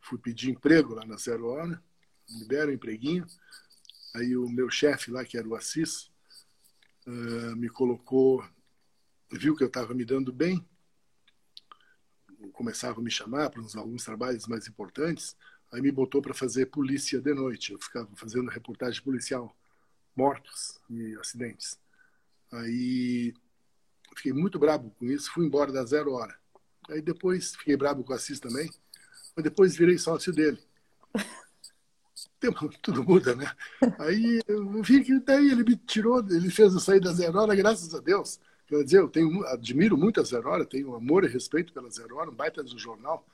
[0.00, 1.82] fui pedir emprego lá na Zero Hora,
[2.28, 3.26] me deram um empreguinho.
[4.14, 6.10] Aí o meu chefe lá, que era o Assis,
[7.06, 8.44] uh, me colocou,
[9.30, 10.64] viu que eu estava me dando bem,
[12.54, 15.36] começava a me chamar para uns, alguns trabalhos mais importantes,
[15.70, 17.72] aí me botou para fazer polícia de noite.
[17.72, 19.54] Eu ficava fazendo reportagem policial,
[20.16, 21.78] mortos e acidentes.
[22.52, 23.34] Aí
[24.16, 26.34] fiquei muito bravo com isso, fui embora da zero hora.
[26.88, 28.70] Aí depois fiquei bravo com o Assis também,
[29.34, 30.58] mas depois virei sócio dele.
[32.82, 33.50] Tudo muda, né?
[33.98, 37.54] Aí eu vi que daí ele me tirou, ele fez eu sair da zero hora,
[37.54, 38.38] graças a Deus.
[38.74, 42.16] Quer dizer, eu tenho, admiro muito a Zero Hora, tenho amor e respeito pela Zero
[42.16, 43.24] Hora, um baita do jornal,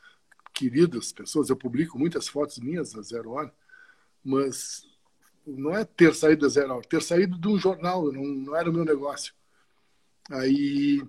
[0.52, 3.50] queridas pessoas, eu publico muitas fotos minhas da Zero Hora,
[4.22, 4.86] mas
[5.46, 8.68] não é ter saído da Zero Hora, ter saído de um jornal, não, não era
[8.68, 9.32] o meu negócio.
[10.30, 11.02] Aí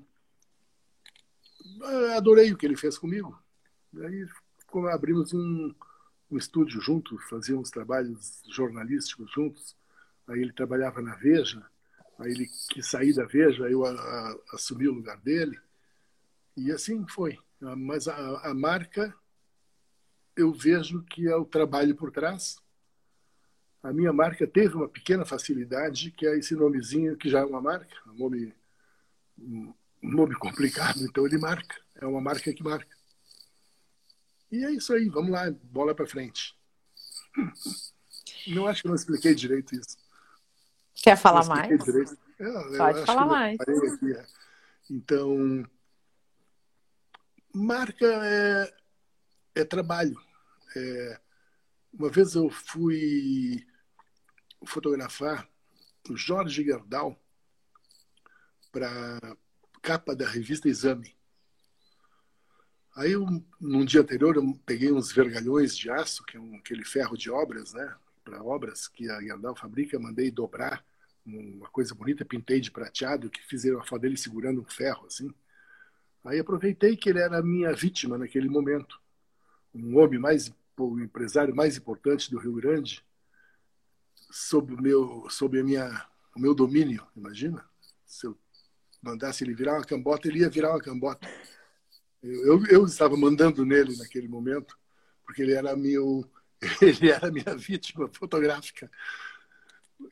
[2.15, 3.37] adorei o que ele fez comigo.
[3.97, 4.25] Aí
[4.93, 5.75] abrimos um,
[6.31, 9.75] um estúdio juntos, fazíamos trabalhos jornalísticos juntos.
[10.25, 11.69] Aí ele trabalhava na Veja,
[12.21, 15.59] Aí ele quis sair da Veja, eu a, a, assumi o lugar dele.
[16.55, 17.39] E assim foi.
[17.59, 19.13] Mas a, a marca,
[20.35, 22.57] eu vejo que é o trabalho por trás.
[23.83, 27.61] A minha marca teve uma pequena facilidade, que é esse nomezinho, que já é uma
[27.61, 28.53] marca, um nome,
[29.39, 31.75] um nome complicado, então ele marca.
[31.95, 32.95] É uma marca que marca.
[34.51, 36.55] E é isso aí, vamos lá, bola para frente.
[38.47, 39.97] Não acho que eu não expliquei direito isso.
[41.01, 41.71] Quer falar mais?
[42.39, 43.57] É, Pode falar mais.
[43.59, 44.25] É.
[44.89, 45.65] Então,
[47.53, 48.73] marca é,
[49.55, 50.19] é trabalho.
[50.75, 51.19] É,
[51.93, 53.65] uma vez eu fui
[54.65, 55.47] fotografar
[56.09, 57.19] o Jorge Gerdau
[58.71, 59.19] para
[59.81, 61.15] capa da revista Exame.
[62.95, 63.25] Aí, eu,
[63.59, 67.31] num dia anterior, eu peguei uns vergalhões de aço, que é um, aquele ferro de
[67.31, 67.95] obras, né?
[68.23, 70.85] Para obras que a Gerdau fabrica, mandei dobrar
[71.25, 75.33] uma coisa bonita, pintei de prateado, que fizeram a foto dele segurando um ferro, assim.
[76.23, 78.99] Aí aproveitei que ele era a minha vítima naquele momento.
[79.73, 83.03] Um homem mais, o empresário mais importante do Rio Grande,
[84.29, 87.63] sob o meu, sob a minha, o meu domínio, imagina?
[88.05, 88.37] Se eu
[89.01, 91.27] mandasse ele virar uma cambota, ele ia virar uma cambota.
[92.21, 94.77] Eu, eu, eu estava mandando nele naquele momento,
[95.25, 96.29] porque ele era meu,
[96.81, 98.89] ele era minha vítima fotográfica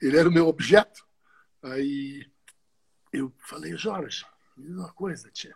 [0.01, 1.07] ele era o meu objeto.
[1.61, 2.29] Aí
[3.11, 4.25] eu falei, Jorge,
[4.55, 5.55] me diz uma coisa, tia.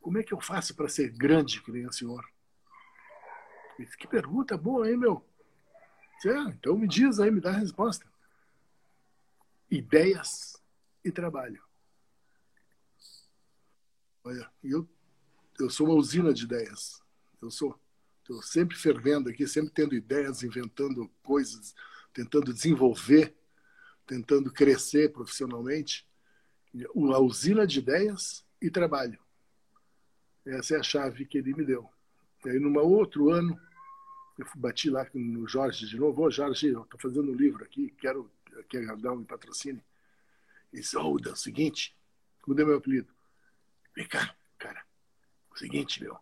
[0.00, 2.24] Como é que eu faço para ser grande que nem o senhor?
[3.78, 5.26] Ele disse, que pergunta boa, hein, meu?
[6.16, 8.06] Disse, ah, então me diz aí, me dá a resposta.
[9.70, 10.60] Ideias
[11.04, 11.62] e trabalho.
[14.24, 14.88] Olha, eu,
[15.58, 17.02] eu sou uma usina de ideias.
[17.40, 17.78] Eu sou.
[18.20, 21.74] Estou sempre fervendo aqui, sempre tendo ideias, inventando coisas,
[22.12, 23.34] tentando desenvolver,
[24.06, 26.06] tentando crescer profissionalmente,
[27.14, 29.18] a usina de ideias e trabalho.
[30.44, 31.88] Essa é a chave que ele me deu.
[32.44, 33.58] E aí, num outro ano,
[34.38, 36.22] eu bati lá no Jorge de novo.
[36.22, 38.30] Ô, Jorge, eu estou fazendo um livro aqui, quero
[38.68, 39.82] que a Gardão me patrocine.
[40.72, 41.94] Ele disse, oh, é o seguinte,
[42.46, 43.12] mudei meu apelido.
[43.94, 44.82] Vem cá, cara,
[45.54, 46.18] o seguinte, meu,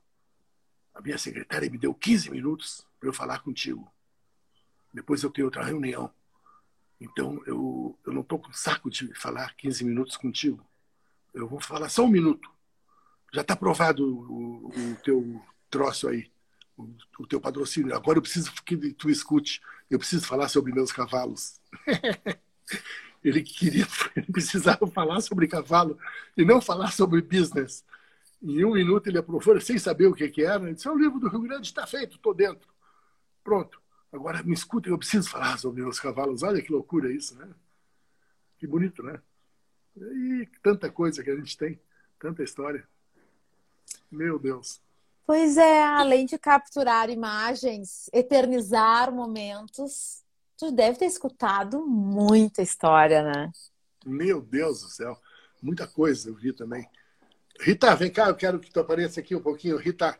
[0.92, 3.90] a minha secretária me deu 15 minutos para eu falar contigo.
[4.92, 6.12] Depois eu tenho outra reunião.
[7.00, 10.64] Então eu, eu não estou com saco de falar 15 minutos contigo.
[11.32, 12.50] Eu vou falar só um minuto.
[13.32, 16.30] Já está aprovado o, o, teu troço aí,
[16.76, 16.88] o,
[17.20, 17.94] o, teu patrocínio.
[17.94, 19.62] Agora eu preciso que tu escute.
[19.88, 21.60] Eu preciso falar sobre meus cavalos.
[23.22, 23.86] ele queria,
[24.16, 25.98] ele precisava falar sobre cavalo
[26.36, 27.84] e não falar sobre business.
[28.42, 30.64] Em um minuto ele aprovou, sem saber o que, que era.
[30.64, 32.68] Ele disse: é o livro do Rio Grande está feito, estou dentro.
[33.44, 33.79] Pronto.
[34.12, 36.42] Agora me escutem, eu preciso falar sobre os cavalos.
[36.42, 37.48] Olha que loucura isso, né?
[38.58, 39.20] Que bonito, né?
[39.96, 41.80] E tanta coisa que a gente tem,
[42.18, 42.86] tanta história.
[44.10, 44.80] Meu Deus.
[45.26, 50.24] Pois é, além de capturar imagens, eternizar momentos,
[50.56, 53.52] tu deve ter escutado muita história, né?
[54.04, 55.16] Meu Deus do céu,
[55.62, 56.88] muita coisa eu vi também.
[57.60, 59.76] Rita, vem cá, eu quero que tu apareça aqui um pouquinho.
[59.76, 60.18] Rita,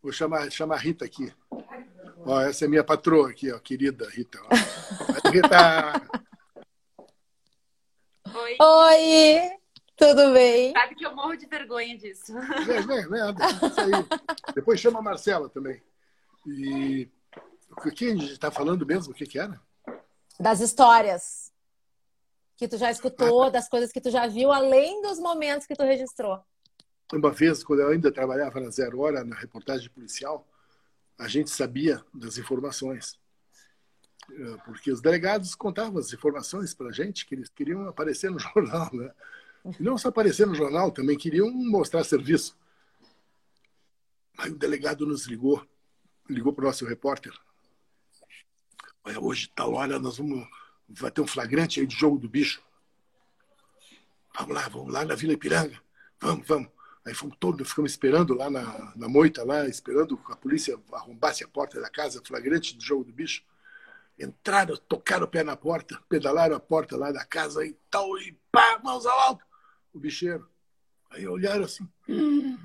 [0.00, 1.32] vou chamar, chamar a Rita aqui.
[2.26, 4.40] Ó, essa é minha patroa aqui, ó, querida Rita.
[4.42, 5.30] Ó.
[5.30, 6.02] Rita!
[8.34, 8.56] Oi.
[8.60, 9.50] Oi,
[9.94, 10.72] tudo bem?
[10.72, 12.32] Sabe que eu morro de vergonha disso.
[12.66, 13.20] Vem, vem, vem,
[13.68, 14.54] isso aí.
[14.54, 15.82] Depois chama a Marcela também.
[16.46, 17.10] E
[17.70, 19.12] o que a gente está falando mesmo?
[19.12, 19.60] O que, que era?
[20.40, 21.52] Das histórias
[22.56, 25.82] que tu já escutou, das coisas que tu já viu, além dos momentos que tu
[25.82, 26.40] registrou.
[27.12, 30.46] Uma vez, quando eu ainda trabalhava na Zero Hora, na reportagem policial,
[31.18, 33.18] a gente sabia das informações.
[34.30, 38.38] Eh, porque os delegados contavam as informações para a gente, que eles queriam aparecer no
[38.40, 38.90] jornal.
[38.92, 39.12] Né?
[39.78, 42.56] E não só aparecer no jornal, também queriam mostrar serviço.
[44.38, 45.64] Aí o delegado nos ligou,
[46.28, 47.32] ligou para o nosso repórter.
[49.04, 50.46] Olha, hoje, tal hora, nós vamos.
[50.88, 52.62] Vai ter um flagrante aí de jogo do bicho.
[54.36, 55.80] Vamos lá, vamos lá na Vila Ipiranga.
[56.20, 56.68] Vamos, vamos.
[57.04, 61.44] Aí fomos todos, ficamos esperando lá na, na moita, lá, esperando que a polícia arrombasse
[61.44, 63.42] a porta da casa, flagrante do jogo do bicho.
[64.18, 68.38] Entraram, tocaram o pé na porta, pedalaram a porta lá da casa e tal, e
[68.50, 69.44] pá, mãos ao alto.
[69.92, 70.48] O bicheiro.
[71.10, 71.86] Aí olharam assim.
[72.08, 72.56] Hum,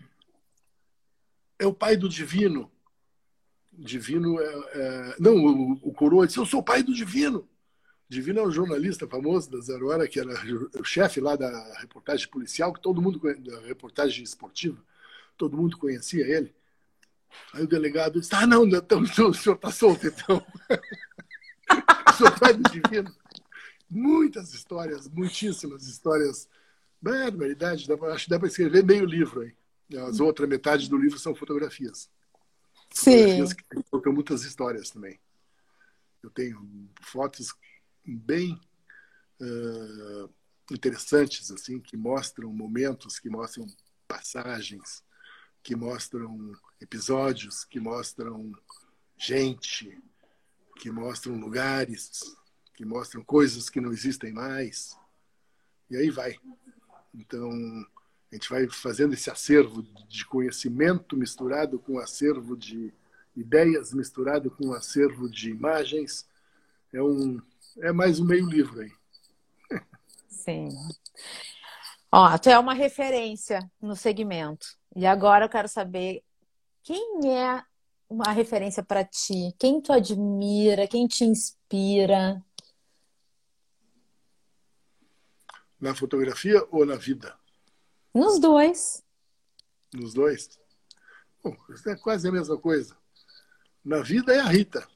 [1.58, 2.72] é o pai do divino.
[3.74, 4.54] Divino é.
[4.74, 5.16] é...
[5.20, 7.49] Não, o, o coroa disse: Eu sou o pai do divino.
[8.10, 10.34] Divino é um jornalista famoso da Zero Hora, que era
[10.80, 14.84] o chefe lá da reportagem policial, que todo mundo, da reportagem esportiva,
[15.38, 16.52] todo mundo conhecia ele.
[17.54, 20.44] Aí o delegado disse: Ah, não, não então, o senhor está solto, então.
[22.18, 23.16] sou pai do divino.
[23.88, 26.50] Muitas histórias, muitíssimas histórias.
[27.00, 29.56] Barbaridade, acho que dá para escrever meio livro aí.
[30.00, 32.10] As outras metade do livro são fotografias.
[32.90, 33.12] Sim.
[33.12, 33.64] Fotografias que
[34.02, 35.20] tem muitas histórias também.
[36.24, 37.54] Eu tenho fotos
[38.06, 38.60] bem
[39.42, 40.30] uh,
[40.72, 43.68] interessantes assim que mostram momentos, que mostram
[44.08, 45.04] passagens,
[45.62, 48.54] que mostram episódios, que mostram
[49.18, 49.98] gente,
[50.80, 52.36] que mostram lugares,
[52.74, 54.98] que mostram coisas que não existem mais.
[55.90, 56.40] E aí vai.
[57.14, 57.52] Então,
[58.32, 62.94] a gente vai fazendo esse acervo de conhecimento misturado com acervo de
[63.36, 66.28] ideias misturado com acervo de imagens.
[66.94, 67.42] É um
[67.78, 68.92] é mais um meio livro aí.
[70.28, 70.70] Sim.
[72.12, 74.68] Ó, tu é uma referência no segmento.
[74.96, 76.24] E agora eu quero saber
[76.82, 77.64] quem é
[78.10, 79.54] uma referência para ti?
[79.60, 80.88] Quem tu admira?
[80.88, 82.44] Quem te inspira?
[85.80, 87.38] Na fotografia ou na vida?
[88.14, 89.04] Nos dois.
[89.94, 90.60] Nos dois?
[91.44, 91.56] Bom,
[91.88, 92.98] é quase a mesma coisa.
[93.86, 94.88] Na vida é a Rita.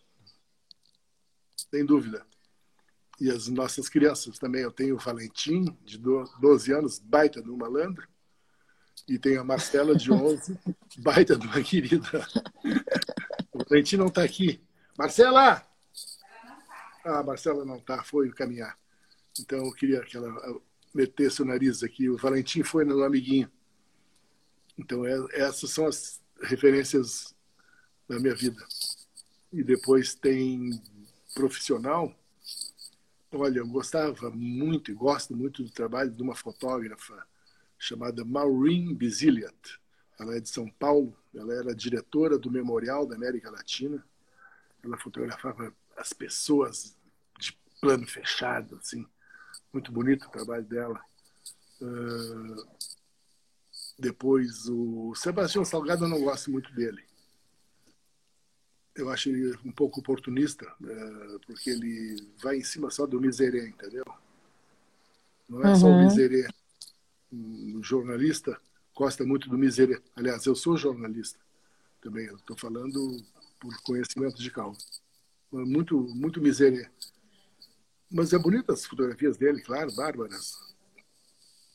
[1.55, 2.25] Sem dúvida
[3.19, 4.61] e as nossas crianças também.
[4.61, 8.07] Eu tenho o Valentim, de 12 anos, baita um malandro,
[9.07, 10.57] e tenho a Marcela, de 11,
[10.99, 12.27] baita de uma querida.
[13.51, 14.61] O Valentim não está aqui.
[14.97, 15.65] Marcela!
[17.05, 18.77] Ah, a Marcela não está, foi caminhar.
[19.39, 20.61] Então eu queria que ela
[20.93, 22.09] metesse o nariz aqui.
[22.09, 23.51] O Valentim foi no amiguinho.
[24.77, 27.35] Então é, essas são as referências
[28.07, 28.63] da minha vida.
[29.51, 30.81] E depois tem
[31.33, 32.15] profissional
[33.35, 37.25] Olha, eu gostava muito e gosto muito do trabalho de uma fotógrafa
[37.79, 39.79] chamada Maureen Biziliat.
[40.19, 44.05] Ela é de São Paulo, ela era diretora do Memorial da América Latina.
[44.83, 46.95] Ela fotografava as pessoas
[47.39, 49.03] de plano fechado, assim.
[49.73, 51.01] Muito bonito o trabalho dela.
[51.81, 52.67] Uh,
[53.97, 57.03] depois, o Sebastião Salgado, eu não gosto muito dele
[58.95, 63.67] eu acho ele um pouco oportunista, é, porque ele vai em cima só do miserê,
[63.67, 64.05] entendeu?
[65.49, 65.75] Não é uhum.
[65.75, 66.03] só o uhum.
[66.03, 66.47] miserê.
[67.31, 68.59] O jornalista
[68.95, 69.99] gosta muito do miserê.
[70.15, 71.39] Aliás, eu sou jornalista
[72.01, 73.23] também, estou falando
[73.59, 74.79] por conhecimento de causa.
[75.51, 76.87] Muito, muito miserê.
[78.11, 80.55] Mas é bonita as fotografias dele, claro, bárbaras,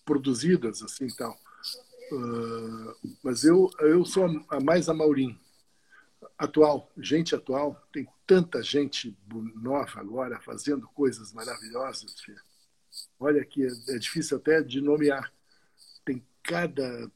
[0.05, 1.37] produzidas assim tal.
[2.13, 5.39] Uh, mas eu, eu sou a, mais a Maurim
[6.39, 9.19] atual, gente atual, tem tanta gente
[9.57, 12.21] nova agora fazendo coisas maravilhosas.
[12.21, 12.41] Filho.
[13.19, 15.33] Olha que é, é difícil até de nomear.
[16.05, 17.11] Tem cada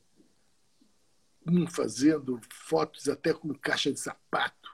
[1.46, 4.70] um fazendo fotos até com caixa de sapato,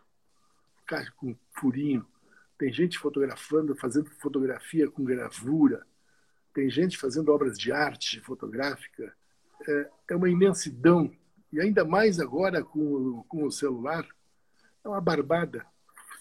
[0.87, 2.07] caixa com furinho.
[2.57, 5.87] Tem gente fotografando, fazendo fotografia com gravura.
[6.53, 9.15] Tem gente fazendo obras de arte fotográfica.
[9.67, 11.11] É, é uma imensidão.
[11.53, 14.07] E ainda mais agora com, com o celular,
[14.89, 15.67] é uma barbada.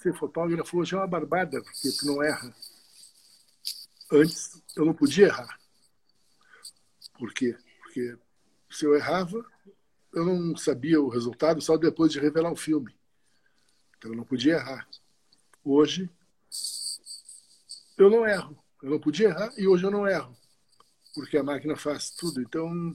[0.01, 2.53] Ser fotógrafo hoje é uma barbada, porque tu não erra.
[4.11, 5.59] Antes eu não podia errar.
[7.17, 7.57] Por quê?
[7.81, 8.17] Porque
[8.69, 9.43] se eu errava,
[10.13, 12.95] eu não sabia o resultado só depois de revelar o filme.
[13.97, 14.87] Então eu não podia errar.
[15.63, 16.09] Hoje
[17.97, 18.57] eu não erro.
[18.83, 20.37] Eu não podia errar e hoje eu não erro.
[21.15, 22.39] porque a máquina faz tudo.
[22.41, 22.93] Então,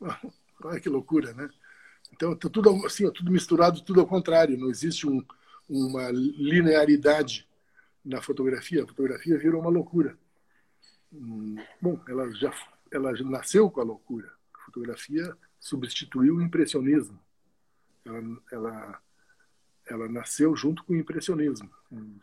[0.62, 1.50] olha que loucura, né?
[2.12, 4.58] Então, tá tudo assim, tudo misturado, tudo ao contrário.
[4.58, 5.24] Não existe um,
[5.68, 7.48] uma linearidade
[8.04, 8.84] na fotografia.
[8.84, 10.16] A fotografia virou uma loucura.
[11.12, 12.52] Hum, bom, ela já
[12.94, 14.32] ela já nasceu com a loucura.
[14.54, 17.18] A fotografia substituiu o impressionismo.
[18.04, 19.02] Ela, ela,
[19.86, 22.20] ela nasceu junto com o impressionismo, no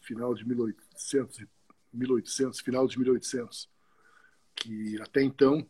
[0.00, 1.44] final de 1800,
[1.92, 3.68] 1800, final de 1800,
[4.56, 5.68] que até então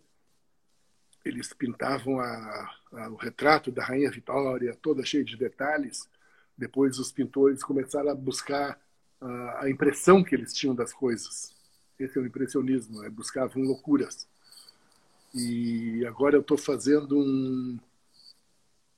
[1.30, 6.08] eles pintavam a, a, o retrato da rainha Vitória, toda cheia de detalhes.
[6.56, 8.80] Depois os pintores começaram a buscar
[9.20, 11.54] a, a impressão que eles tinham das coisas.
[11.98, 14.28] Esse é o impressionismo, é, buscavam loucuras.
[15.34, 17.78] E agora eu estou fazendo um,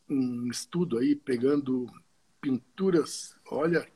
[0.09, 1.87] um estudo aí, pegando
[2.41, 3.37] pinturas.
[3.51, 3.87] Olha,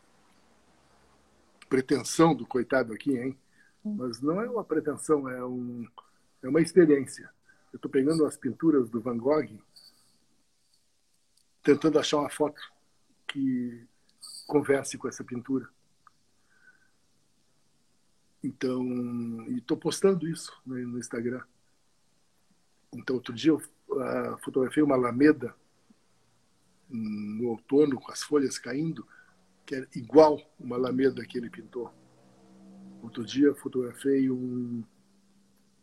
[1.69, 3.39] pretensão do coitado aqui, hein?
[3.85, 5.87] Mas não é uma pretensão, é, um,
[6.43, 7.31] é uma experiência.
[7.75, 9.59] Eu estou pegando as pinturas do Van Gogh,
[11.61, 12.63] tentando achar uma foto
[13.27, 13.85] que
[14.47, 15.69] converse com essa pintura.
[18.45, 18.81] Então,
[19.49, 21.43] e estou postando isso no Instagram.
[22.93, 25.53] Então, outro dia eu uh, fotografei uma alameda
[26.89, 29.05] no outono, com as folhas caindo,
[29.67, 31.93] que era igual uma alameda que ele pintou.
[33.03, 34.85] Outro dia fotografei um,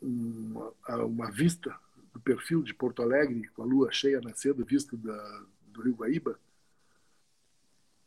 [0.01, 0.73] uma,
[1.05, 1.77] uma vista
[2.13, 6.39] do perfil de Porto Alegre, com a lua cheia nascendo, vista da, do Rio Guaíba,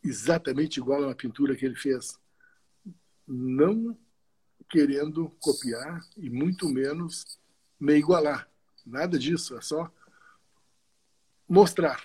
[0.03, 2.19] exatamente igual a uma pintura que ele fez.
[3.27, 3.97] Não
[4.69, 7.39] querendo copiar e muito menos
[7.81, 8.49] me igualar.
[8.85, 9.91] Nada disso, é só
[11.49, 12.03] mostrar.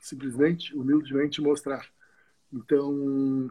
[0.00, 1.86] Simplesmente, humildemente mostrar.
[2.52, 3.50] Então,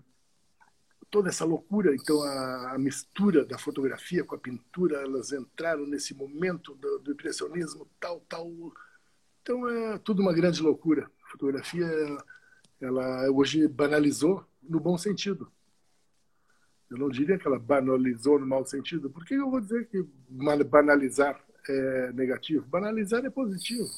[1.09, 6.13] toda essa loucura, então a, a, mistura da fotografia com a pintura, elas entraram nesse
[6.13, 8.51] momento do, do, impressionismo, tal, tal.
[9.41, 11.09] Então é tudo uma grande loucura.
[11.25, 11.87] A fotografia,
[12.79, 15.51] ela hoje banalizou no bom sentido.
[16.89, 19.09] Eu não diria que ela banalizou no mau sentido.
[19.09, 20.03] Por que eu vou dizer que
[20.65, 22.65] banalizar é negativo?
[22.67, 23.89] Banalizar é positivo.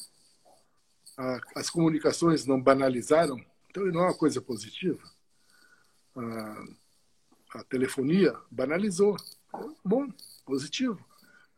[1.55, 3.37] As comunicações não banalizaram,
[3.69, 5.01] então não é uma coisa positiva
[7.53, 9.15] a telefonia banalizou.
[9.83, 10.07] Bom,
[10.45, 11.03] positivo.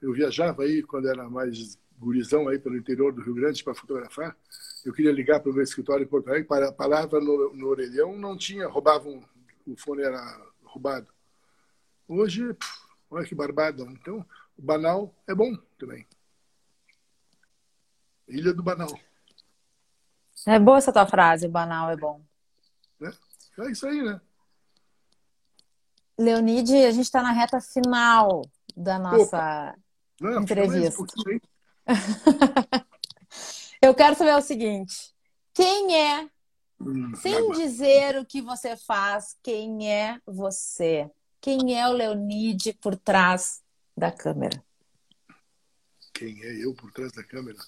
[0.01, 4.35] Eu viajava aí quando era mais gurizão aí pelo interior do Rio Grande para fotografar.
[4.83, 7.67] Eu queria ligar para o meu escritório em Porto Alegre, para a palavra no, no
[7.67, 9.23] orelhão não tinha, roubavam,
[9.65, 10.19] o fone era
[10.63, 11.07] roubado.
[12.07, 12.71] Hoje, pff,
[13.09, 13.83] olha que barbada.
[13.83, 14.25] Então,
[14.57, 16.05] o banal é bom também.
[18.27, 18.99] Ilha do Banal.
[20.45, 22.21] É boa essa tua frase, o banal é bom.
[23.01, 23.11] É,
[23.61, 24.19] é isso aí, né?
[26.17, 28.41] Leonide, a gente está na reta final
[28.75, 29.75] da nossa
[30.19, 31.03] Não, entrevista.
[33.81, 35.13] Eu quero saber o seguinte:
[35.53, 36.29] quem é,
[36.79, 41.09] hum, sem dizer o que você faz, quem é você?
[41.41, 43.61] Quem é o Leonide por trás
[43.97, 44.63] da câmera?
[46.13, 47.59] Quem é eu por trás da câmera?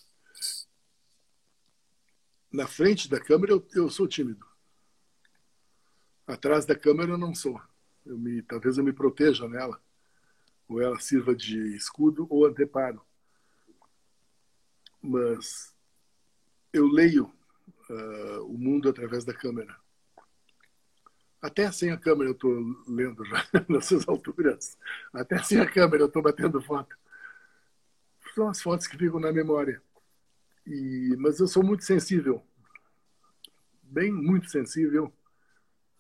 [2.52, 4.46] Na frente da câmera eu, eu sou tímido.
[6.26, 7.60] Atrás da câmera eu não sou
[8.06, 9.82] eu me, talvez eu me proteja nela,
[10.68, 13.02] ou ela sirva de escudo ou anteparo.
[15.02, 15.76] Mas
[16.72, 17.32] eu leio
[17.90, 19.76] uh, o mundo através da câmera.
[21.42, 22.52] Até sem a câmera eu estou
[22.88, 24.78] lendo já nessas alturas.
[25.14, 26.96] Até sem a câmera eu estou batendo foto.
[28.34, 29.82] São as fotos que ficam na memória.
[30.66, 32.44] E, mas eu sou muito sensível,
[33.84, 35.14] bem muito sensível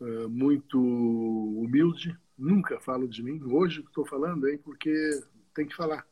[0.01, 3.41] eh, muito humilde, nunca falo de mim.
[3.43, 4.91] Hoje estou falando aí porque
[5.53, 6.05] tem que falar.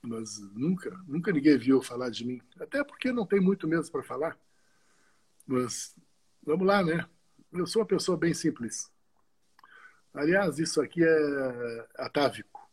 [0.00, 2.40] Mas nunca, nunca ninguém viu falar de mim.
[2.60, 4.38] Até porque não tem muito mesmo para falar.
[5.46, 5.96] Mas
[6.42, 7.08] vamos lá, né?
[7.52, 8.90] Eu sou uma pessoa bem simples.
[10.14, 12.70] Aliás, isso aqui é atávico.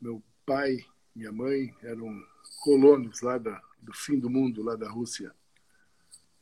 [0.00, 0.84] Meu pai,
[1.14, 2.22] minha mãe eram
[2.62, 5.34] colonos lá da, do fim do mundo, lá da Rússia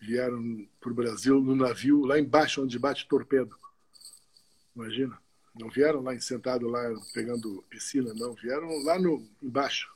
[0.01, 3.57] vieram para o Brasil no navio lá embaixo onde bate torpedo.
[4.75, 5.21] Imagina.
[5.55, 6.81] Não vieram lá sentado lá
[7.13, 8.35] pegando piscina, não.
[8.35, 9.89] Vieram lá no embaixo.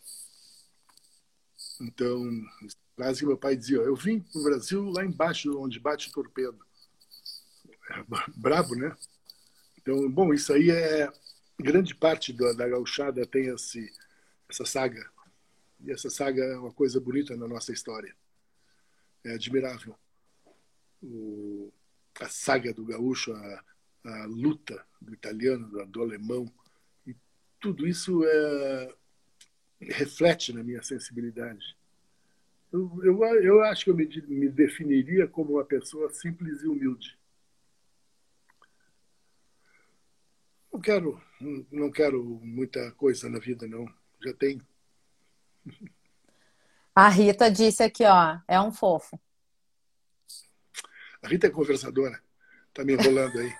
[1.81, 2.23] Então,
[2.95, 6.59] quase que meu pai dizia, eu vim para o Brasil lá embaixo onde bate torpedo.
[7.91, 8.05] É
[8.37, 8.95] brabo, né?
[9.79, 11.11] Então, bom, isso aí é
[11.59, 13.93] grande parte da, da gauchada tem esse,
[14.49, 15.09] essa saga.
[15.81, 18.15] E essa saga é uma coisa bonita na nossa história
[19.25, 19.97] é admirável.
[21.03, 21.73] O,
[22.21, 23.65] a saga do gaúcho, a,
[24.05, 26.51] a luta do italiano, do, do alemão,
[27.07, 27.15] e
[27.61, 28.95] tudo isso é,
[29.81, 31.77] reflete na minha sensibilidade.
[32.73, 37.17] Eu, eu, eu acho que eu me, me definiria como uma pessoa simples e humilde.
[40.73, 41.23] Não quero,
[41.71, 43.87] não quero muita coisa na vida, não.
[44.21, 44.61] Já tem.
[46.95, 49.21] A Rita disse aqui, ó, é um fofo.
[51.23, 52.23] A Rita é conversadora.
[52.73, 53.53] Tá me enrolando aí,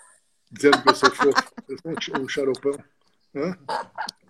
[0.51, 1.55] dizendo que eu sou fofo.
[1.67, 2.79] Eu sou um xaropão.
[3.35, 3.59] Hã?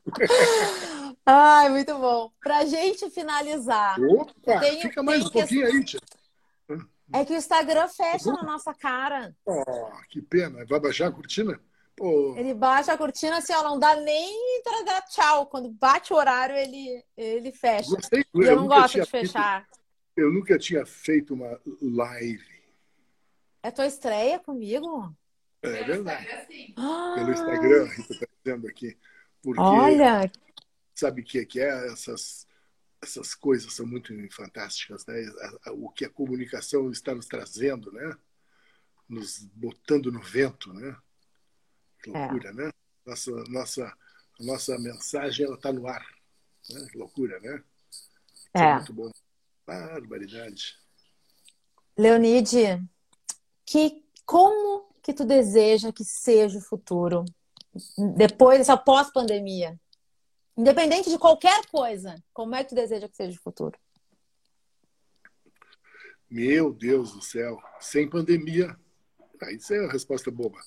[1.27, 2.31] Ai, muito bom.
[2.41, 3.99] Pra gente finalizar.
[4.01, 6.01] Opa, tenho, fica mais um pouquinho aí, tia.
[7.13, 9.35] É que o Instagram fecha na nossa cara.
[9.45, 10.65] Oh, que pena.
[10.65, 11.61] Vai baixar a cortina?
[11.97, 12.35] Pô.
[12.37, 15.47] Ele baixa a cortina assim, ó, não dá nem para dar tchau.
[15.47, 17.91] Quando bate o horário, ele, ele fecha.
[17.91, 19.65] Gostei, eu, eu não gosto de fechar.
[19.65, 19.79] Feito,
[20.17, 22.63] eu nunca tinha feito uma live.
[23.63, 25.15] É tua estreia comigo?
[25.63, 26.27] É verdade.
[27.15, 28.99] Pelo Instagram, a Rita está dizendo aqui.
[29.43, 30.31] Porque, Olha!
[30.95, 31.93] Sabe o que é?
[31.93, 32.47] Essas,
[33.03, 35.15] essas coisas são muito fantásticas, né?
[35.73, 38.17] O que a comunicação está nos trazendo, né?
[39.09, 40.97] Nos botando no vento, né?
[42.05, 42.21] Que é.
[42.21, 42.53] loucura, é.
[42.53, 42.71] né?
[43.07, 43.85] Nossa, nossa,
[44.41, 46.07] a nossa mensagem está no ar.
[46.71, 46.87] Né?
[46.91, 47.65] Que loucura, né?
[48.53, 48.61] É.
[48.61, 49.11] é muito bom.
[49.67, 50.79] Barbaridade.
[51.97, 52.83] Leonide,
[53.65, 57.25] que, como que tu deseja que seja o futuro
[58.17, 59.81] depois dessa pós-pandemia?
[60.57, 63.79] Independente de qualquer coisa, como é que tu deseja que seja o futuro?
[66.31, 68.77] Meu Deus do céu, sem pandemia.
[69.43, 70.61] Ah, isso é a resposta boba.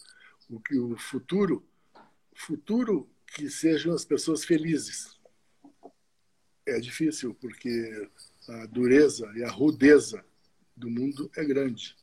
[0.49, 1.67] O que o futuro,
[2.35, 5.17] futuro que sejam as pessoas felizes.
[6.65, 8.09] É difícil porque
[8.47, 10.23] a dureza e a rudeza
[10.75, 11.95] do mundo é grande,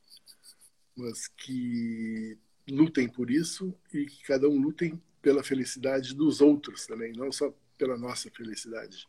[0.97, 2.38] mas que
[2.68, 7.55] lutem por isso e que cada um lutem pela felicidade dos outros também, não só
[7.78, 9.07] pela nossa felicidade.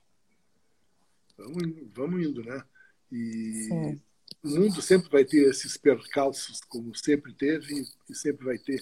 [1.37, 1.63] Vamos,
[1.93, 2.63] vamos indo, né?
[3.11, 4.01] E Sim.
[4.43, 8.81] o mundo sempre vai ter esses percalços, como sempre teve e sempre vai ter.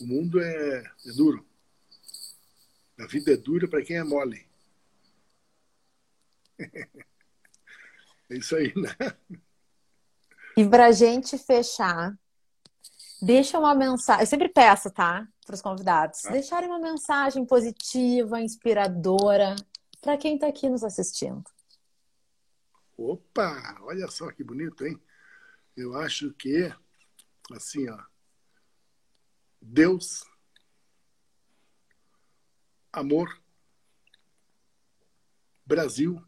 [0.00, 1.46] O mundo é, é duro.
[2.98, 4.46] A vida é dura para quem é mole.
[6.58, 8.96] é isso aí, né?
[10.56, 12.16] E para a gente fechar,
[13.20, 14.22] deixa uma mensagem.
[14.22, 15.26] Eu sempre peço, tá?
[15.44, 16.24] Para os convidados.
[16.24, 16.30] Ah.
[16.30, 19.56] Deixarem uma mensagem positiva, inspiradora,
[20.00, 21.44] para quem está aqui nos assistindo.
[22.96, 23.78] Opa!
[23.82, 25.00] Olha só que bonito, hein?
[25.76, 26.72] Eu acho que,
[27.52, 27.98] assim, ó.
[29.66, 30.22] Deus,
[32.92, 33.42] amor,
[35.64, 36.22] Brasil,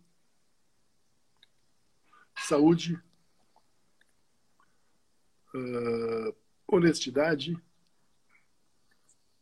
[2.35, 3.01] saúde,
[5.55, 6.35] uh,
[6.67, 7.63] honestidade.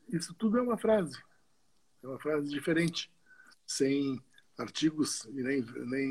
[0.08, 1.16] Isso tudo é uma frase.
[2.02, 3.10] É uma frase diferente,
[3.64, 4.20] sem
[4.58, 6.08] artigos e nem, nem,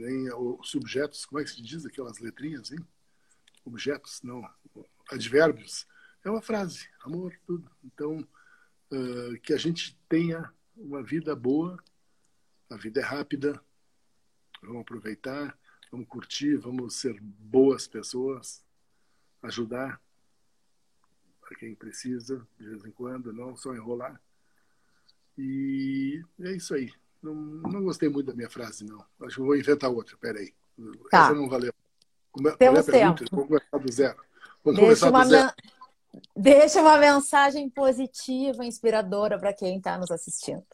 [0.00, 0.28] nem
[0.64, 2.84] subjetos, como é que se diz aquelas letrinhas, hein?
[3.64, 4.42] Objetos, não,
[5.08, 5.86] advérbios.
[6.24, 7.70] É uma frase, amor, tudo.
[7.84, 8.26] Então,
[8.90, 11.78] uh, que a gente tenha uma vida boa,
[12.70, 13.62] a vida é rápida,
[14.62, 15.56] vamos aproveitar,
[15.90, 18.64] vamos curtir, vamos ser boas pessoas,
[19.42, 20.00] ajudar
[21.50, 24.18] a quem precisa, de vez em quando, não só enrolar.
[25.36, 26.90] E é isso aí.
[27.22, 29.04] Não, não gostei muito da minha frase, não.
[29.20, 30.54] Acho que vou inventar outra, peraí.
[31.10, 31.26] Tá.
[31.26, 31.72] Essa não valeu.
[32.32, 33.24] Como, é, Temos tempo.
[33.30, 34.24] Vamos começar do zero.
[34.64, 35.54] Vamos Deixa começar do zero.
[36.36, 40.66] Deixa uma mensagem positiva, inspiradora para quem está nos assistindo.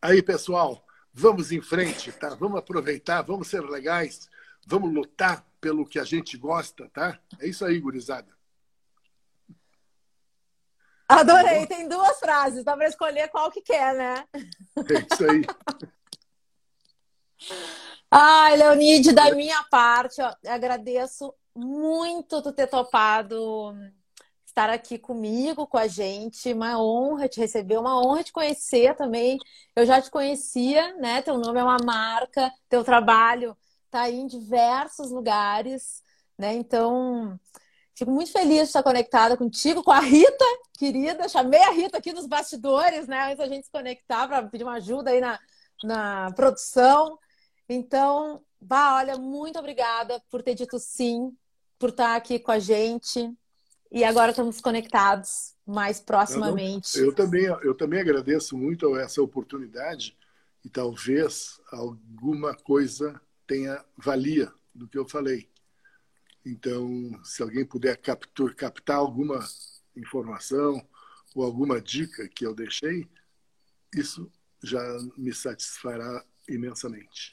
[0.00, 2.30] Aí, pessoal, vamos em frente, tá?
[2.34, 4.28] Vamos aproveitar, vamos ser legais,
[4.66, 7.18] vamos lutar pelo que a gente gosta, tá?
[7.40, 8.34] É isso aí, gurizada.
[11.08, 14.26] Adorei, tem duas frases, dá para escolher qual que quer, né?
[14.34, 15.42] É isso aí.
[18.10, 23.74] Ai, Leonide, da minha parte, ó, agradeço muito tu ter topado
[24.54, 26.52] estar aqui comigo, com a gente.
[26.52, 29.38] Uma honra te receber, uma honra te conhecer também.
[29.74, 31.22] Eu já te conhecia, né?
[31.22, 36.02] Teu nome é uma marca, teu trabalho está aí em diversos lugares,
[36.38, 36.54] né?
[36.54, 37.38] Então,
[37.94, 40.44] fico muito feliz de estar conectada contigo, com a Rita,
[40.78, 41.28] querida.
[41.28, 43.24] Chamei a Rita aqui nos bastidores, né?
[43.26, 45.38] Antes da gente se conectar para pedir uma ajuda aí na,
[45.84, 47.18] na produção.
[47.68, 51.36] Então, Bah, olha, muito obrigada por ter dito sim,
[51.78, 53.30] por estar aqui com a gente.
[53.94, 56.98] E agora estamos conectados mais proximamente.
[56.98, 60.18] Eu, não, eu, também, eu também agradeço muito essa oportunidade
[60.64, 65.48] e talvez alguma coisa tenha valia do que eu falei.
[66.44, 66.88] Então,
[67.22, 69.38] se alguém puder captur, captar alguma
[69.96, 70.84] informação
[71.32, 73.08] ou alguma dica que eu deixei,
[73.94, 74.28] isso
[74.60, 74.82] já
[75.16, 77.30] me satisfará imensamente.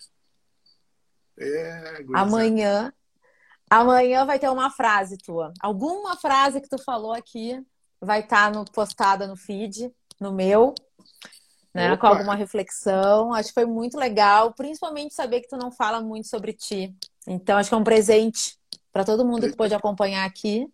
[1.35, 2.93] É, amanhã,
[3.71, 5.53] amanhã vai ter uma frase tua.
[5.61, 7.57] Alguma frase que tu falou aqui
[8.01, 10.75] vai estar tá no, postada no feed, no meu,
[11.73, 11.95] né?
[11.95, 13.33] Com alguma reflexão.
[13.33, 16.93] Acho que foi muito legal, principalmente saber que tu não fala muito sobre ti.
[17.25, 18.57] Então, acho que é um presente
[18.91, 20.67] para todo mundo que pôde acompanhar aqui.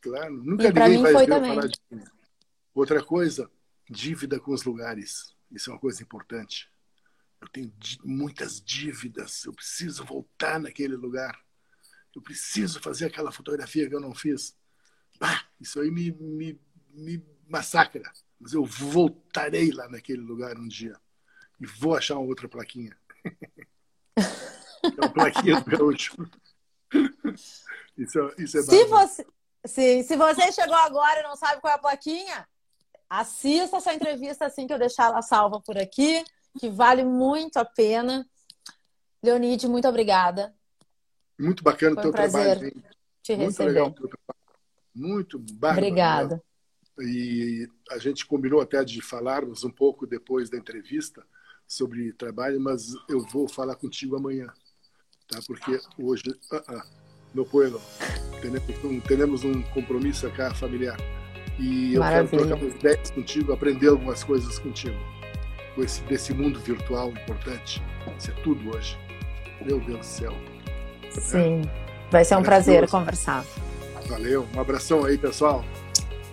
[0.00, 2.04] Claro, nunca e ninguém vai ver falar de mim.
[2.74, 3.48] Outra coisa,
[3.88, 5.32] dívida com os lugares.
[5.48, 6.68] Isso é uma coisa importante.
[7.40, 7.72] Eu tenho
[8.04, 9.44] muitas dívidas.
[9.44, 11.38] Eu preciso voltar naquele lugar.
[12.14, 14.56] Eu preciso fazer aquela fotografia que eu não fiz.
[15.18, 16.60] Bah, isso aí me, me,
[16.90, 18.02] me massacra.
[18.38, 20.98] Mas eu voltarei lá naquele lugar um dia.
[21.60, 22.96] E vou achar uma outra plaquinha.
[24.16, 26.16] é uma plaquinha do gaúcho.
[27.96, 29.26] Isso, é, isso é se você,
[29.64, 32.48] sim, se você chegou agora e não sabe qual é a plaquinha,
[33.08, 36.24] assista essa entrevista assim que eu deixar ela salva por aqui,
[36.58, 38.26] que vale muito a pena.
[39.22, 40.54] Leonide, muito obrigada.
[41.42, 42.66] Muito bacana o teu trabalho.
[42.66, 42.82] Hein?
[43.22, 43.68] Te muito receber.
[43.70, 44.60] legal o teu trabalho.
[44.94, 45.86] Muito bárbaro.
[45.86, 46.42] Obrigada.
[46.98, 47.04] Né?
[47.04, 51.24] E a gente combinou até de falarmos um pouco depois da entrevista
[51.66, 54.46] sobre trabalho, mas eu vou falar contigo amanhã,
[55.26, 55.40] tá?
[55.46, 56.22] Porque hoje,
[56.52, 56.82] uh -uh,
[57.34, 57.80] no puedo.
[58.40, 60.98] Temos um, temos um compromisso acá familiar.
[61.58, 62.28] E eu Maravilha.
[62.28, 64.96] quero trocar umas ideias contigo, aprender algumas coisas contigo.
[65.74, 67.82] Com esse, desse mundo virtual importante.
[68.18, 68.98] Isso é tudo hoje.
[69.64, 70.51] Meu Deus do céu.
[71.20, 71.62] Sim.
[72.10, 73.44] Vai ser um prazer conversar.
[74.06, 74.46] Valeu.
[74.54, 75.64] Um abração aí, pessoal.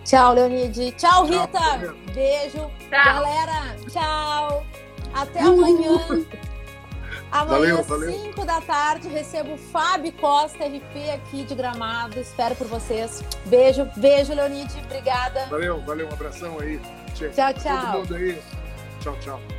[0.04, 0.92] Tchau, Leonide.
[0.94, 1.48] Tchau, Rita.
[1.48, 2.72] Tchau, Beijo.
[2.90, 2.90] Tchau.
[2.90, 4.66] Galera, tchau.
[5.14, 6.26] Até amanhã.
[7.32, 12.20] Amanhã, às 5 da tarde, recebo o Fábio Costa, RP aqui de Gramado.
[12.20, 13.24] Espero por vocês.
[13.46, 14.80] Beijo, beijo, Leonide.
[14.86, 15.46] Obrigada.
[15.46, 16.08] Valeu, valeu.
[16.08, 16.80] Um abração aí.
[17.14, 17.92] Tchau, tchau.
[17.92, 18.42] Todo mundo aí.
[19.02, 19.59] Tchau, tchau.